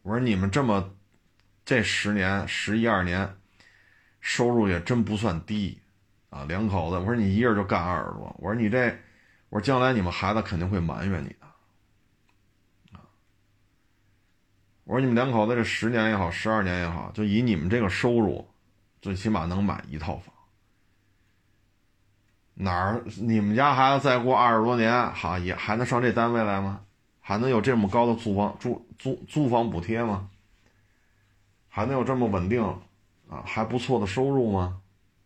[0.03, 0.95] 我说你们这么，
[1.65, 3.35] 这十年十一二年，
[4.21, 5.81] 收入也真不算低，
[6.29, 6.99] 啊，两口子。
[6.99, 8.95] 我说你一人就干二十多，我说你这，
[9.49, 11.35] 我说将来你们孩子肯定会埋怨你，
[14.93, 18.47] 我说你们两口子这十年也好，十二年也好，就以你们这个收入，
[19.01, 20.35] 最起码能买一套房。
[22.53, 23.03] 哪儿？
[23.17, 26.83] 你们家孩子再过二十多年，好也还能上这单位来吗？
[27.21, 30.29] 还能有这么高的租房租租租房补贴吗？
[31.71, 32.63] 还能有这么稳定
[33.31, 34.79] 啊还不错的收入吗？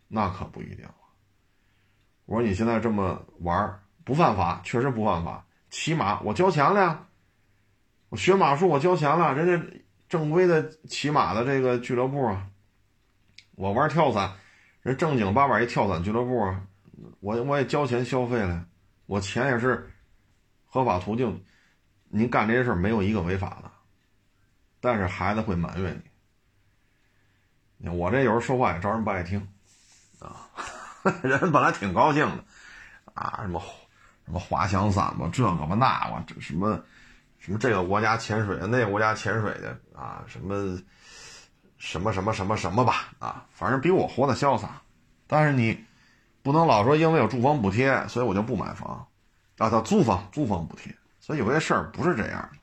[0.06, 0.94] 那可不一定了。
[2.26, 5.44] 我说你现在这么玩不犯法，确实不犯法。
[5.70, 7.05] 起码我交钱了呀，
[8.08, 9.66] 我学马术我交钱了，人家
[10.08, 12.46] 正规的骑马的这个俱乐部啊。
[13.56, 14.32] 我玩跳伞，
[14.82, 16.62] 人正经八百一跳伞俱乐部啊。
[17.20, 18.64] 我我也交钱消费了，
[19.06, 19.90] 我钱也是
[20.66, 21.44] 合法途径。
[22.08, 23.70] 您干这些事儿没有一个违法的，
[24.80, 26.02] 但是孩子会埋怨
[27.78, 27.88] 你。
[27.88, 29.46] 我这有时候说话也招人不爱听
[30.20, 30.48] 啊，
[31.22, 32.44] 人本来挺高兴的
[33.14, 33.60] 啊，什么
[34.24, 36.82] 什么滑翔伞吧，这个吧那吧，这什么
[37.46, 40.76] 什么这个国家潜水的，那个国家潜水的啊，什么
[41.78, 44.82] 什么什么什么什么吧啊，反正比我活得潇洒。
[45.26, 45.82] 但是你。
[46.42, 49.04] 不能老说因为有住房补贴，所以我就不买房，
[49.58, 52.58] 啊，叫租房租房补贴，所以有些事儿不是这样的，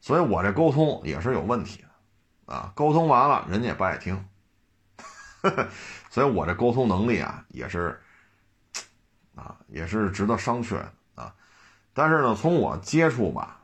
[0.00, 4.26] 所以我这沟通也是有问题的，啊，沟通完了人家也不爱听，
[6.08, 8.00] 所以我这沟通能力啊也是，
[9.34, 10.90] 啊也是值得商榷的，
[11.94, 13.58] 但是呢，从我接触吧，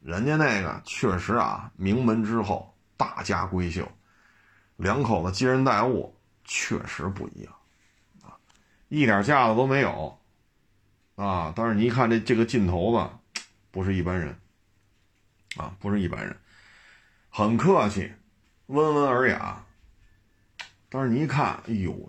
[0.00, 3.86] 人家那个确实啊名门之后大家闺秀，
[4.76, 7.52] 两口子接人待物确实不一样。
[8.22, 8.34] 啊
[8.88, 10.16] 一点架子都没有，
[11.16, 11.52] 啊！
[11.56, 14.38] 但是你一看这这个劲头子，不是一般人，
[15.56, 16.36] 啊，不是一般人，
[17.28, 18.12] 很客气，
[18.66, 19.60] 温文尔雅。
[20.88, 22.08] 但是你一看，哎呦喂，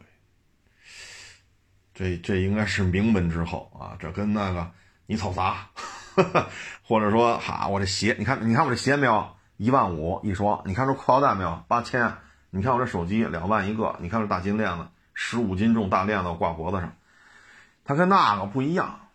[1.95, 3.97] 这这应该是名门之后啊！
[3.99, 4.71] 这跟那个
[5.07, 5.69] 你瞅啥？
[6.83, 9.35] 或者说，哈，我这鞋，你看，你看我这鞋没有？
[9.57, 10.61] 一万五一双。
[10.65, 11.63] 你看这裤腰带没有？
[11.67, 12.13] 八千。
[12.51, 13.95] 你看我这手机两万一个。
[13.99, 14.87] 你看这大金链子。
[15.19, 16.95] 十五斤重大链子挂脖子上，
[17.83, 19.07] 它跟那个不一样，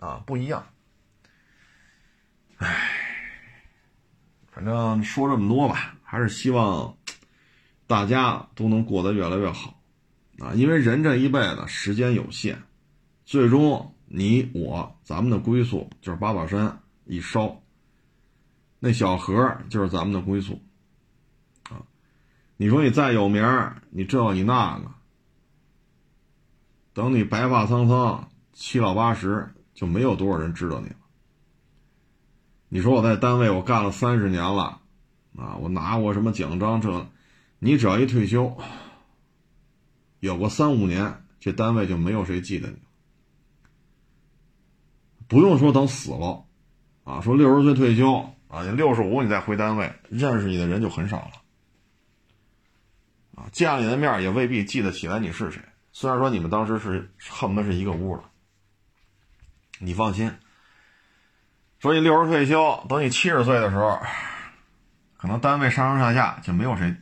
[0.00, 0.66] 啊，不一样。
[2.56, 2.90] 唉，
[4.50, 6.96] 反正说这么多吧，还是希望
[7.86, 9.80] 大家都能过得越来越好，
[10.40, 12.60] 啊，因为人这一辈子时间有限，
[13.24, 17.62] 最终你我咱们的归宿就是八宝山一烧，
[18.80, 20.60] 那小河就是咱们的归宿。
[22.56, 24.90] 你说你再有名你这你那个，
[26.92, 30.96] 等你白发苍苍、七老八十，就没有多少人知道你了。
[32.68, 34.80] 你说我在单位我干了三十年了，
[35.36, 36.80] 啊，我拿过什么奖章？
[36.80, 37.06] 这，
[37.60, 38.58] 你只要一退休，
[40.18, 42.76] 有个三五年，这单位就没有谁记得你。
[45.30, 46.44] 不用说等死了，
[47.04, 48.16] 啊，说六十岁退休
[48.48, 51.30] 啊，你六十五你再回单位，认识你的人就很少了。
[53.36, 55.62] 啊见了你的面也未必记得起来你是谁。
[55.92, 58.24] 虽然说你们当时是恨不得是一个屋了，
[59.78, 60.32] 你放心，
[61.78, 64.00] 说你六十退休，等你七十岁的时候，
[65.16, 66.96] 可能单位上上下下就没有谁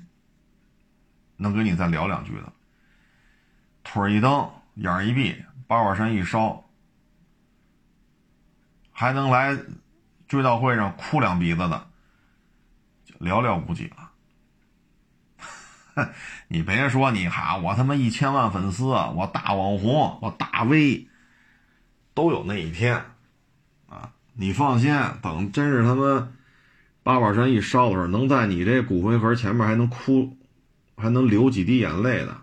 [1.39, 2.53] 能跟你再聊两句的。
[3.85, 5.35] 腿一蹬，眼一闭，
[5.67, 6.68] 八卦山一烧，
[8.99, 9.57] 还能来
[10.27, 11.87] 追悼会上哭两鼻子的，
[13.21, 14.11] 寥寥无几了。
[16.49, 21.09] 你别说你哈，我他妈一千万粉丝，我大网红，我大 V，
[22.13, 23.05] 都有那一天
[23.89, 24.15] 啊！
[24.33, 24.93] 你放心，
[25.23, 26.33] 等真是他妈
[27.05, 30.37] 八宝山一烧的时候，能在你这骨灰盒前面还能哭，
[30.97, 32.37] 还能流几滴眼泪的，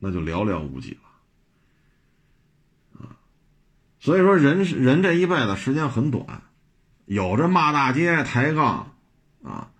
[0.00, 1.00] 那就寥寥无几了
[3.06, 3.14] 啊！
[4.04, 6.42] 所以说，人人这一辈子时间很短，
[7.06, 8.92] 有这骂大街、抬杠
[9.42, 9.70] 啊。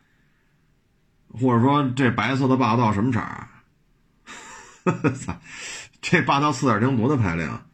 [1.28, 3.48] 或者说这白色的霸道什么色儿？
[5.12, 5.38] 操，
[6.00, 7.66] 这霸道四点零多大排量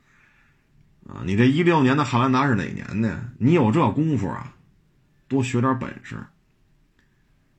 [1.07, 1.23] 啊？
[1.25, 3.31] 你这一六年的汉兰达是哪年的？
[3.39, 4.53] 你有这功夫啊？
[5.29, 6.27] 多学点本事。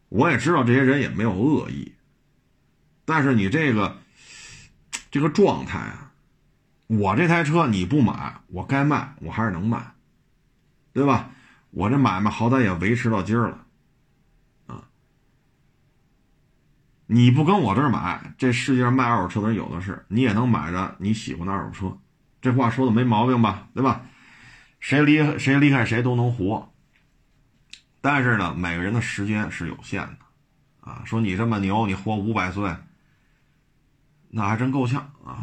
[0.09, 1.93] 我也知道这些人也没有恶意，
[3.05, 4.01] 但是你这个
[5.09, 6.10] 这个状态啊，
[6.97, 9.93] 我这台车你不买，我该卖我还是能卖，
[10.91, 11.29] 对吧？
[11.69, 13.65] 我这买卖好歹也维持到今儿了。
[14.67, 14.83] 啊
[17.05, 21.97] 你不跟我这儿买，这世界上卖二手车的人有的是，你也能买着你喜欢的二手车，
[22.41, 23.69] 这话说的没毛病吧？
[23.73, 24.01] 对吧？
[24.81, 26.73] 谁离谁离开谁都能活，
[28.01, 30.17] 但是呢，每个人的时间是有限的，
[30.81, 32.75] 啊，说你这么牛，你活五百岁，
[34.29, 35.41] 那还真够呛啊！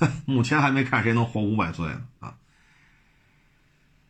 [0.26, 2.34] 目前还没看谁能活五百岁呢啊！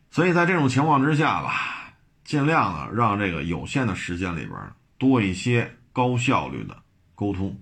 [0.09, 4.57] 所以在这种情况之下吧，尽量的让这个有限的时间里边
[4.97, 6.81] 多一些高效率的。
[7.13, 7.61] 沟通，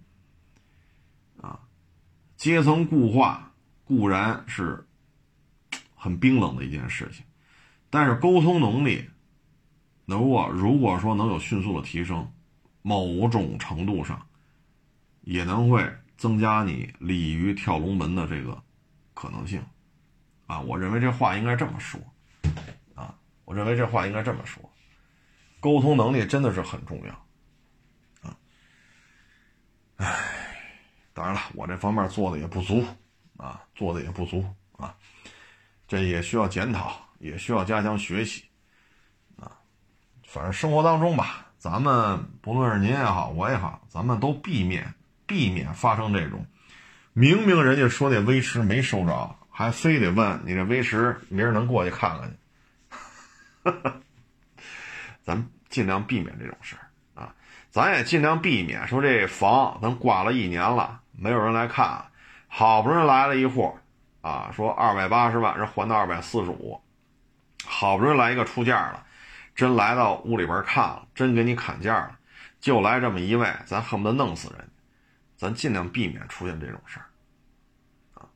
[1.42, 1.60] 啊，
[2.38, 3.52] 阶层固化
[3.84, 4.88] 固然是
[5.96, 7.26] 很冰冷的一件事情，
[7.90, 9.10] 但是沟通能力，
[10.06, 12.32] 如果如果说能有迅速的提升，
[12.82, 14.26] 某种程度上，
[15.24, 15.86] 也能会
[16.20, 18.62] 增加你鲤鱼跳龙门的这个
[19.14, 19.64] 可能性，
[20.48, 22.00] 啊，我认为这话应该这么说，
[22.94, 23.16] 啊，
[23.46, 24.62] 我认为这话应该这么说，
[25.62, 27.14] 沟通能力真的是很重要。
[28.30, 28.38] 啊。
[29.96, 30.14] 唉，
[31.14, 32.84] 当然了，我这方面做的也不足，
[33.38, 34.46] 啊，做的也不足。
[34.74, 34.96] 啊，
[35.88, 38.44] 这也需要检讨，也需要加强学习，
[39.38, 39.52] 啊，
[40.26, 44.94] 反正生活当中吧，咱们不论是您也好，我也好，咱们都避免
[45.30, 46.48] 避免发生这种，
[47.14, 52.32] 明明人家说那威驰没收着，还非得问你这威驰明儿能过去看看
[53.64, 53.72] 去，
[55.24, 57.36] 咱尽量避免这种事儿啊。
[57.70, 62.06] 咱也尽量避免说这房咱挂了一年了，没有人来看，
[62.48, 63.78] 好不容易来了一户，
[64.22, 66.82] 啊，说二百八十万，人还到二百四十五，
[67.64, 69.06] 好不容易来一个出价了，
[69.56, 72.18] 真来到屋里边看了，真给你砍价了，
[72.60, 74.68] 就来这么一位，咱恨不得弄死人，
[75.40, 77.08] 咱尽量避免出现这种事儿，
[78.16, 78.28] 啊。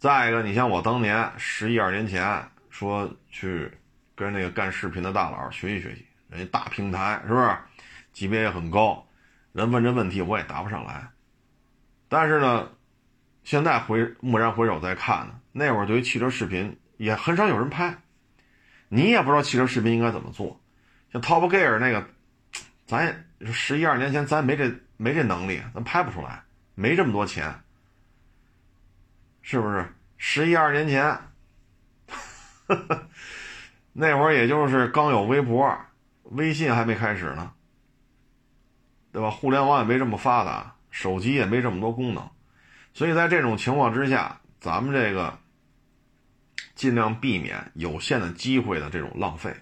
[0.00, 3.70] 再一个，你像我当年十一二年前说去
[4.16, 7.56] 跟那个干视频的大佬学习学习，人家大平台是不是？
[8.12, 9.06] 级别也很高，
[9.52, 11.08] 人问这问题我也答不上来。
[12.08, 12.68] 但是呢，
[13.44, 17.96] 现在回蓦然回首再看呢，那会儿对于汽车视频也很少有人拍，
[18.88, 20.60] 你也不知道汽车视频应该怎么做。
[21.12, 22.08] 像 Top Gear 那个，
[22.86, 26.42] 咱也十一二年前咱没这没这能力，咱拍不出来，
[26.74, 27.62] 没这么多钱，
[29.42, 29.86] 是不是？
[30.16, 31.18] 十一二年前，
[33.92, 35.76] 那会儿也就是刚有微博，
[36.22, 37.52] 微信还没开始呢。
[39.12, 39.30] 对吧？
[39.30, 42.30] 互联网也没这么发达，手机也没这么多功能，
[42.92, 45.38] 所以在这种情况之下，咱们这个
[46.74, 49.54] 尽量避免有限的机会的这种浪费，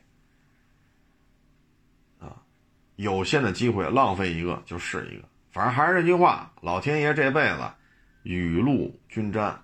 [2.97, 5.29] 有限的机会浪费一个就是一个。
[5.51, 7.71] 反正还是这句话，老天爷这辈子
[8.23, 9.63] 雨露均沾，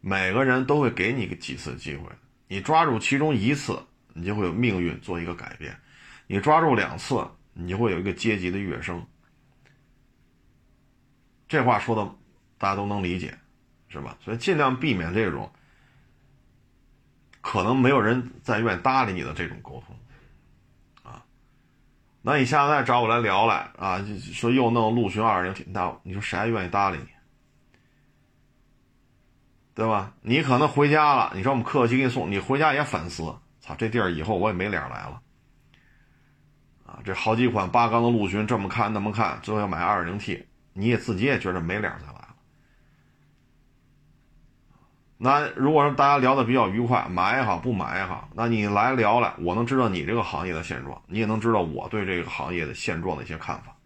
[0.00, 2.08] 每个人都会给你个几次机会，
[2.46, 3.78] 你抓住其中一次，
[4.12, 5.72] 你就会有命运做一个改变；
[6.26, 7.26] 你抓住两次。
[7.60, 9.04] 你就会有一个阶级的跃升，
[11.48, 12.08] 这话说的
[12.56, 13.36] 大家都能理解，
[13.88, 14.16] 是吧？
[14.20, 15.50] 所以尽量避免这种
[17.40, 19.87] 可能没有人再愿搭理你的这种沟通，
[22.30, 27.08] 那你下次再找我来聊来啊，说又弄陆巡二零 T，那你说谁还愿意搭理你，
[29.74, 30.12] 对吧？
[30.20, 35.22] 你可能回家了，你说我们客气给你送，你回家也反思，操，这地儿以后我也没脸来了。
[36.84, 42.28] 啊，这好几款八缸的陆巡，这么看那么看，最后要买二零 T，你也自己也觉得没脸来了。
[45.20, 53.76] 那如果说大家聊的比较愉快，买也好，不买也好，那你来聊来，我能知道你这个行业的现状，你也能知道我对这个行业的现状的一些看法。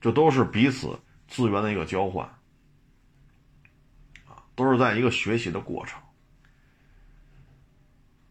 [0.00, 2.26] 这都是彼此资源的一个交换，
[4.28, 6.00] 啊，都是在一个学习的过程，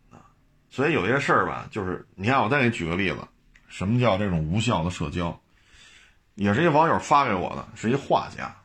[0.10, 0.24] 啊，
[0.70, 3.18] 所以有些事儿吧，就是你看，我再给你举个例子，
[3.68, 5.38] 什么叫这种无效的社交？
[6.36, 8.56] 也是一网友发给我的，是一画家。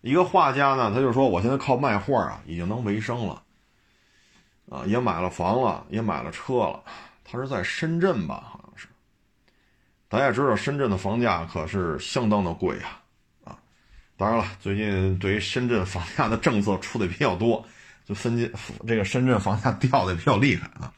[0.00, 3.42] 一个画家呢，他就说：“我现在靠卖画啊，已经能为生了，
[4.70, 6.84] 啊，也买了房了，也买了车了。
[7.24, 8.44] 他是在深圳吧？
[8.48, 8.86] 好像是。
[10.08, 13.02] 大家知道，深圳的房价可是相当的贵啊，
[13.42, 13.58] 啊，
[14.16, 17.66] 当然了，最近对于深圳房价的政策出的比较多，
[18.06, 18.52] 就分解
[18.86, 20.94] 这个深圳房价掉的比较厉害啊。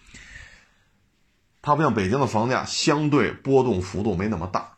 [1.62, 4.76] 它不像北京的房价，相对波动幅度没那么大，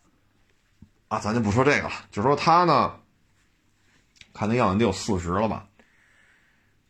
[1.08, 2.94] 啊，咱就不说这个了，就说他呢。”
[4.32, 5.68] 看那样子得有四十了吧？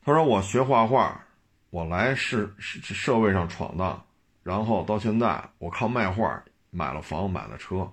[0.04, 1.24] 他说：“我学画画，
[1.70, 4.04] 我来是社会上闯荡，
[4.42, 7.88] 然后到现在我靠卖画买了房买了车，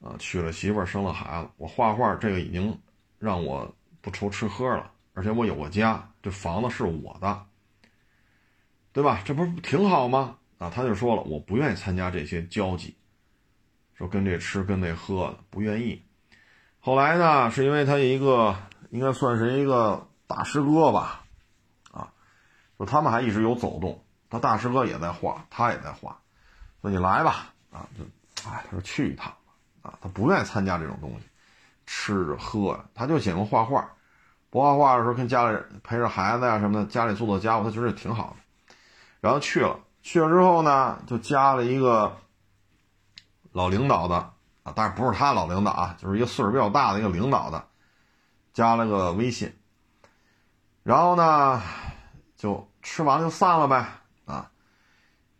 [0.00, 1.50] 啊，娶了媳妇生了孩子。
[1.58, 2.76] 我画画这个已经
[3.20, 7.46] 让我不愁吃喝了，而且我有个家，这房子是我的，
[8.92, 9.22] 对吧？
[9.24, 10.38] 这不是挺好吗？
[10.58, 12.96] 啊，他就说了，我不愿意参加这些交际，
[13.94, 16.02] 说跟这吃跟那喝的不愿意。”
[16.86, 18.54] 后来呢，是因为他一个
[18.90, 21.24] 应该算是一个大师哥吧，
[21.90, 22.06] 啊，
[22.78, 26.16] 就他们还一直有走动，他大师哥也在画，他也在画，
[26.80, 28.04] 说你来吧，啊，就，
[28.48, 29.34] 哎，他说去一趟，
[29.82, 31.26] 啊，他不愿意参加这种东西，
[31.86, 33.90] 吃着喝，他就喜欢画画，
[34.48, 38.74] 不画画的时候跟家里陪着孩子呀什么的，家里做做家务，他觉得挺好的，
[39.20, 42.16] 然后去了，去了之后呢，就加了一个
[43.50, 44.34] 老领导的。
[44.66, 47.64] 啊，但是不是他老领导啊，就是一个岁数比较大的一个领导的，
[48.52, 49.54] 加了个微信，
[50.82, 51.62] 然后呢，
[52.36, 53.86] 就吃完就散了呗
[54.24, 54.50] 啊。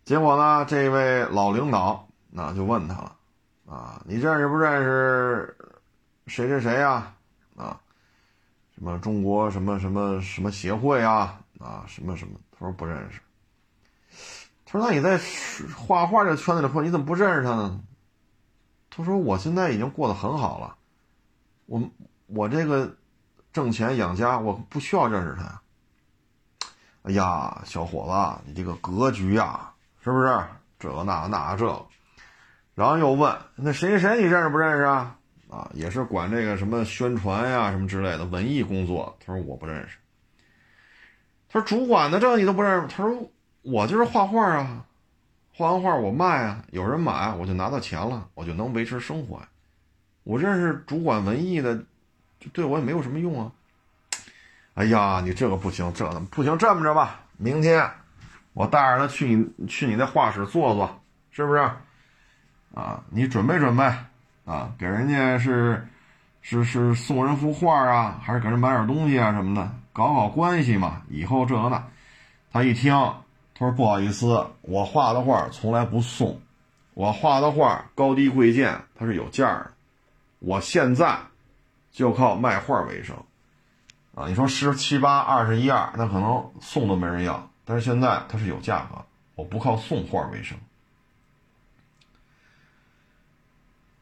[0.04, 3.16] 结果呢，这位老领导那就问他了
[3.68, 5.56] 啊，你认识不认识
[6.28, 7.12] 谁谁谁呀？
[7.56, 7.80] 啊，
[8.76, 11.40] 什么中国什么什么什么协会啊？
[11.58, 12.38] 啊，什么什么？
[12.52, 13.20] 他说不认识。
[14.64, 15.20] 他说那你在
[15.76, 17.80] 画画这圈子里混，你怎么不认识他呢？
[18.96, 20.74] 他说：“我现在已经过得很好了，
[21.66, 21.82] 我
[22.24, 22.96] 我这个
[23.52, 25.60] 挣钱养家，我不需要认识他。”
[27.04, 29.70] 哎呀，小伙子，你这个格局呀，
[30.02, 30.42] 是不是
[30.78, 31.86] 这个那那这？
[32.74, 35.18] 然后又问那谁谁谁，你认识不认识啊？
[35.50, 39.14] 啊，也是管这个什么宣传呀什么之类的文艺工作。
[39.24, 39.98] 他说我不认识。
[41.50, 42.88] 他说主管的这你都不认识？
[42.88, 44.86] 他说我就是画画啊。
[45.58, 49.48] 画完画我卖啊，有人买我就拿到钱了，我就能维持生活呀。
[50.22, 51.82] 我认识主管文艺的，
[52.52, 53.50] 对我也没有什么用啊。
[54.74, 57.90] 哎呀，你这个不行，这不行，这么着吧，明天
[58.52, 61.00] 我带着他去你去你那画室坐坐，
[61.30, 61.60] 是不是？
[62.74, 63.82] 啊，你准备准备
[64.44, 65.88] 啊，给人家是
[66.42, 71.00] 是是送人幅画啊，还是给人买点东西啊什么的，搞好关系嘛。
[71.08, 71.82] 以后这个那，
[72.52, 72.94] 他一听。
[73.58, 76.40] 他说：“不好意思，我画的画从来不送，
[76.92, 79.70] 我画的画高低贵贱，它是有价的。
[80.40, 81.18] 我现在
[81.90, 83.16] 就靠卖画为生，
[84.14, 87.48] 啊，你说十七八、二十一二，那可能送都没人要。
[87.64, 89.02] 但是现在它是有价格，
[89.34, 90.58] 我不靠送画为生。”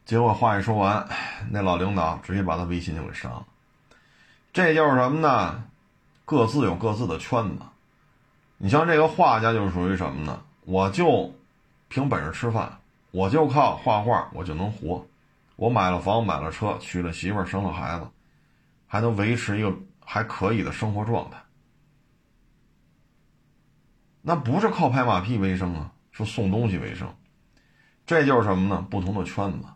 [0.05, 1.07] 结果话一说完，
[1.49, 3.45] 那老领导直接把他微信就给删了。
[4.51, 5.63] 这就是什么呢？
[6.25, 7.63] 各自有各自的圈子。
[8.57, 10.41] 你像这个画家就属于什么呢？
[10.61, 11.33] 我就
[11.89, 12.79] 凭本事吃饭，
[13.11, 15.05] 我就靠画画，我就能活。
[15.57, 18.07] 我买了房，买了车，娶了媳妇，生了孩子，
[18.87, 21.37] 还能维持一个还可以的生活状态。
[24.21, 27.07] 那不是靠拍马屁为生啊，是送东西为生。
[28.05, 28.85] 这就是什么呢？
[28.89, 29.67] 不同的圈子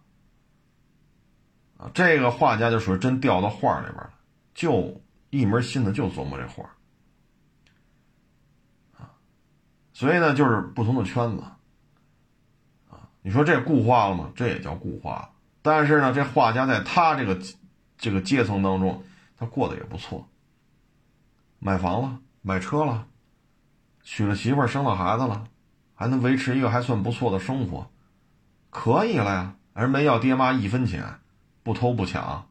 [1.78, 1.92] 啊。
[1.94, 4.14] 这个画家就属于真掉到画里边了，
[4.54, 5.00] 就
[5.30, 6.68] 一门心思就琢磨这画。
[10.00, 11.44] 所以呢，就是不同的圈子，
[12.90, 14.32] 啊，你说这固化了吗？
[14.34, 15.34] 这也叫固化。
[15.62, 17.38] 但是呢，这画家在他这个
[17.98, 19.04] 这个阶层当中，
[19.38, 20.26] 他过得也不错，
[21.60, 23.08] 买房了，买车了，
[24.02, 25.50] 娶了媳妇儿，生了孩子了，
[25.96, 27.92] 还能维持一个还算不错的生活，
[28.70, 29.56] 可以了呀。
[29.74, 31.20] 而没要爹妈一分钱，
[31.62, 32.48] 不偷不抢，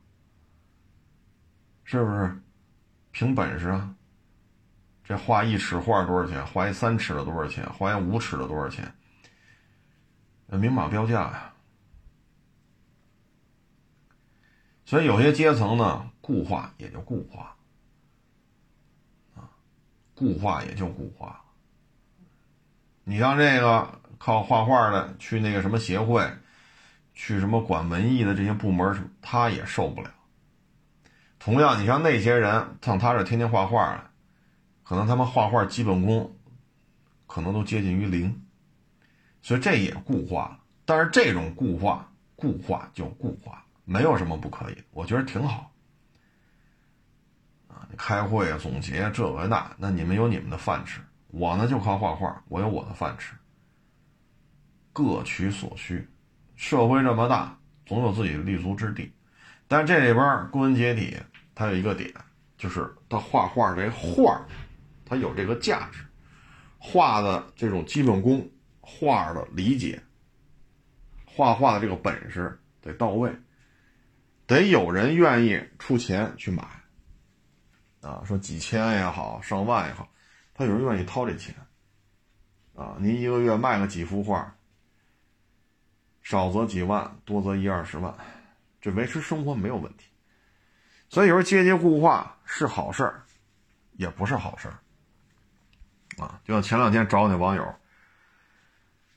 [1.84, 2.42] 是不是？
[3.10, 3.94] 凭本事啊。
[5.08, 6.44] 这画一尺画多少钱？
[6.48, 7.66] 画一三尺的多少钱？
[7.72, 8.94] 画一五尺的多少钱？
[10.48, 11.54] 明码标价呀。
[14.84, 17.56] 所以有些阶层呢，固化也就固化
[19.34, 19.48] 啊
[20.14, 21.42] 固化也就固化。
[23.04, 26.30] 你像这个靠画画的去那个什么协会，
[27.14, 30.10] 去什么管文艺的这些部门，他也受不了。
[31.38, 34.07] 同样，你像那些人像他这天天画画的，
[34.88, 36.34] 可能他们画画基本功
[37.26, 38.42] 可能都接近于零，
[39.42, 40.60] 所以这也固化了。
[40.86, 45.70] 但是这种固化，固化就固化，没有什么不可以，我觉得挺好。
[47.68, 51.02] 啊，开会啊，总结这个那，那你们有你们的饭吃。
[51.26, 53.34] 我呢就靠画画，我有我的饭吃。
[54.94, 56.08] 各取所需，
[56.56, 59.12] 社会这么大，总有自己的立足之地。
[59.66, 61.14] 但这里边归根结底，
[61.54, 62.10] 它有一个点，
[62.56, 64.40] 就是他画画这画，
[65.08, 66.04] 它有这个价值，
[66.78, 68.48] 画的这种基本功，
[68.80, 70.02] 画的理解，
[71.24, 73.34] 画画的这个本事得到位，
[74.46, 76.62] 得有人愿意出钱去买。
[78.00, 80.08] 啊，说几千也好，上万也好。
[80.54, 81.54] 他有人愿意掏这钱，
[82.74, 84.56] 啊，您一个月卖个几幅画，
[86.22, 88.14] 少则几万，多则一二十万，
[88.80, 90.06] 这维持生活没有问题。
[91.08, 93.24] 所以有时候阶级固化是好事儿，
[93.92, 94.78] 也不是好事儿，
[96.18, 97.74] 啊，就像前两天找我那网友，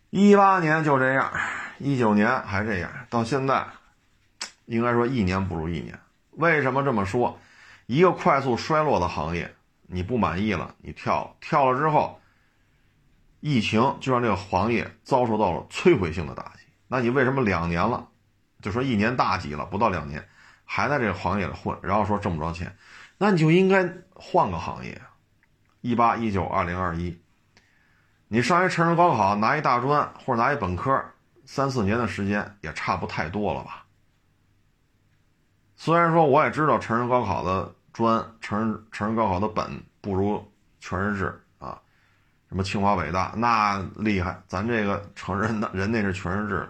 [0.10, 1.32] 一八年就这样，
[1.80, 3.66] 一九年还这样，到现在，
[4.66, 6.00] 应该说一年不如一年。
[6.32, 7.40] 为什么这么说？
[7.88, 9.54] 一个快速衰落的行业。
[9.94, 12.22] 你不满意了，你跳了跳了之后，
[13.42, 16.62] 疫情就让这个行业遭受到了摧毁性的打击。
[16.88, 18.08] 那你为什么两年了，
[18.62, 20.26] 就说一年大几了，不到两年，
[20.64, 22.74] 还在这个行业里混，然后说挣不着钱？
[23.18, 25.02] 那你就应该换个行业。
[25.82, 27.22] 一八一九二零二一，
[28.28, 31.04] 你上一成人高考拿一大专或者拿一本科，
[31.46, 33.84] 三四年的时间也差不太多了吧？
[35.76, 37.74] 虽然说我也知道成人高考的。
[37.94, 40.50] 专成人成人高考的本不如
[40.80, 41.78] 全日制啊，
[42.48, 46.70] 什么清华北大那厉害，咱这个成人的人那是全日制，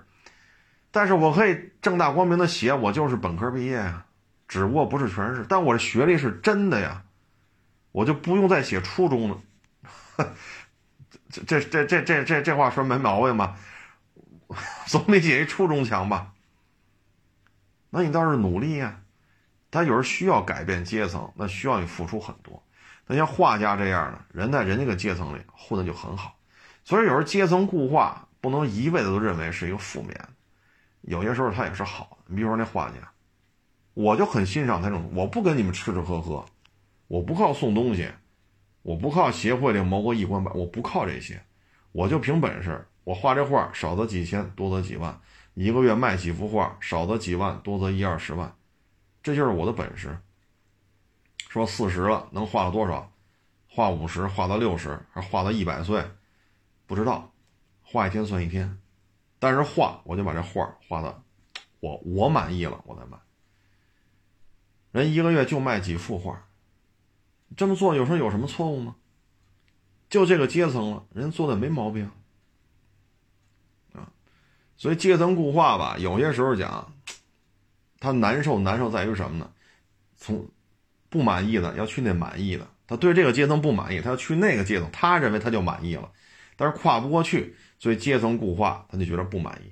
[0.90, 4.04] 但是我可以正大光明的写我就是本科毕业呀，
[4.48, 7.04] 只不过不是全日制，但我的学历是真的呀，
[7.92, 9.38] 我就不用再写初中了，
[11.30, 13.58] 这这这这这这这话说没毛病吧？
[14.88, 16.34] 总比写一初中强吧？
[17.90, 18.98] 那你倒是努力呀。
[19.74, 22.62] 他有时需要改变阶层，那需要你付出很多。
[23.08, 26.38] 那像画家这样的人，在人家个阶层里混的就很好。
[26.84, 30.28] 所以有时候阶层固化不能一味的都认为是一个负面，
[31.04, 32.26] 有些时候他也是好的。
[32.28, 32.96] 你比如说那画家，
[33.94, 36.46] 我就很欣赏他这种，我不跟你们吃吃喝喝，
[37.12, 38.10] 我不靠送东西，
[38.84, 41.44] 我不靠协会里谋个一官半，我不靠这些，
[41.92, 45.20] 我就凭本事，我画这画少则几千，多则几万，
[45.54, 48.56] 一个月卖几幅画，少则几万，多则一二十万。
[49.22, 50.18] 这就是我的本事。
[51.50, 53.12] 说四十了能画到多少？
[53.68, 56.02] 画五十，画到六十，还画到一百岁？
[56.88, 57.34] 不知道，
[57.84, 58.78] 画一天算一天。
[59.38, 61.22] 但是画，我就把这画画的，
[61.82, 63.18] 我我满意了，我再卖。
[64.94, 66.48] 人一个月就卖几幅画，
[67.56, 68.96] 这么做有时候有什么错误吗？
[70.10, 72.10] 就这个阶层了，人做的没毛病
[73.94, 74.12] 啊。
[74.78, 76.92] 所以阶层固化吧，有些时候讲。
[78.04, 79.48] 他难受，难受在于什么呢？
[80.18, 80.50] 从
[81.08, 86.12] 不满意的要去那满意的，他对这个阶层不满意，他要去那个阶层，他认为他就满意了，
[86.56, 89.72] 但是跨不过去，所以阶层固化，他就觉得不满意。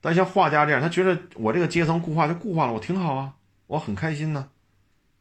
[0.00, 3.34] 但像画家这样，他觉得我这个阶层固化就固化了，我挺好啊，
[3.66, 4.48] 我很开心呢，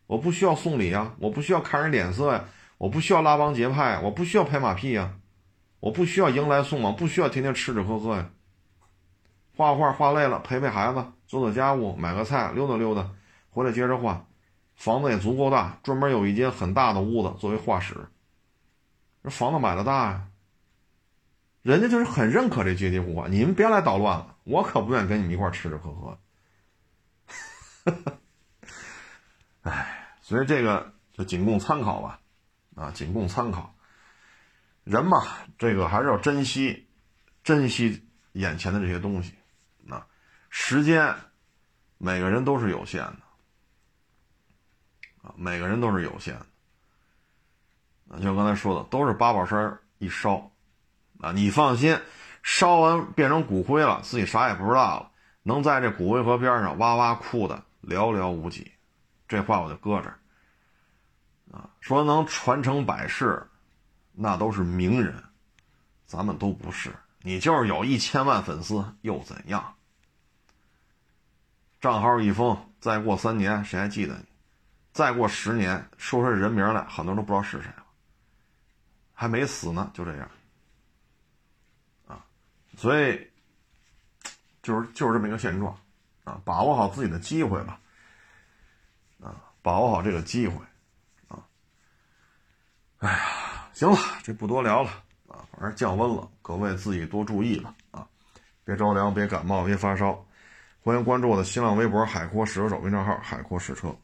[0.10, 2.46] 我不需要送礼啊，我不需要看人脸色呀，
[2.80, 5.14] 我不需要拉帮结派，我不需要拍马屁呀，
[5.80, 8.32] 我不需要迎来送往，不需要天天吃吃喝喝呀。
[9.56, 13.08] 画画画累了，陪陪孩子，做做家务，买个菜，溜达溜达，
[13.52, 14.26] 回来接着画。
[14.74, 17.96] 房子也足够大，专门有一间很大的屋子作为画室。
[19.24, 20.28] 这房子买的大呀，
[21.62, 23.28] 人家就是很认可这阶级固化。
[23.28, 26.18] 你们别来捣乱了，我可不愿意跟你们一块吃吃喝喝。
[29.64, 29.99] 哎，
[30.30, 32.20] 所以这个就仅供参考吧，
[32.76, 33.74] 啊，仅供参考。
[34.84, 35.26] 人嘛，
[35.58, 36.88] 这个还是要珍惜，
[37.44, 39.34] 珍惜眼前的这些东西。
[39.90, 40.06] 啊
[40.52, 41.16] 时间，
[41.98, 43.18] 每个人都是有限的，
[45.24, 46.46] 啊，每个人都是有限的。
[48.10, 50.52] 啊，就刚才说的，都是八宝山一烧，
[51.22, 52.00] 啊，你放心，
[52.44, 55.12] 烧完变成骨灰了，自己啥也不知道了，
[55.42, 58.72] 能在这骨灰盒边上哇哇哭的寥寥无几。
[59.30, 60.20] 这话我就搁这儿。
[61.54, 63.48] 啊，说能传承百世，
[64.12, 65.24] 那都是名人，
[66.06, 66.94] 咱们都不是。
[67.22, 69.76] 你就是有一千万粉丝又怎样？
[71.80, 74.26] 账号一封，再过三年谁还记得你？
[74.92, 77.86] 再过十年，说出人名来，很多人都不知道是谁了。
[79.14, 80.32] 还没死呢，就这样，
[82.08, 82.26] 啊，
[82.78, 83.28] 所以
[84.62, 85.78] 就是就是这么一个现状，
[86.24, 87.80] 啊，把握好自己的机会吧，
[89.62, 90.56] 把握好这个机会，
[91.28, 91.44] 啊，
[93.00, 94.90] 哎呀，行了，这不多聊了，
[95.28, 98.08] 啊，反正降温了，各位自己多注意吧，啊，
[98.64, 100.26] 别着凉，别感冒，别发烧，
[100.82, 103.96] 欢迎关注我的新浪微博“海阔试车手”微账号“海阔试车”。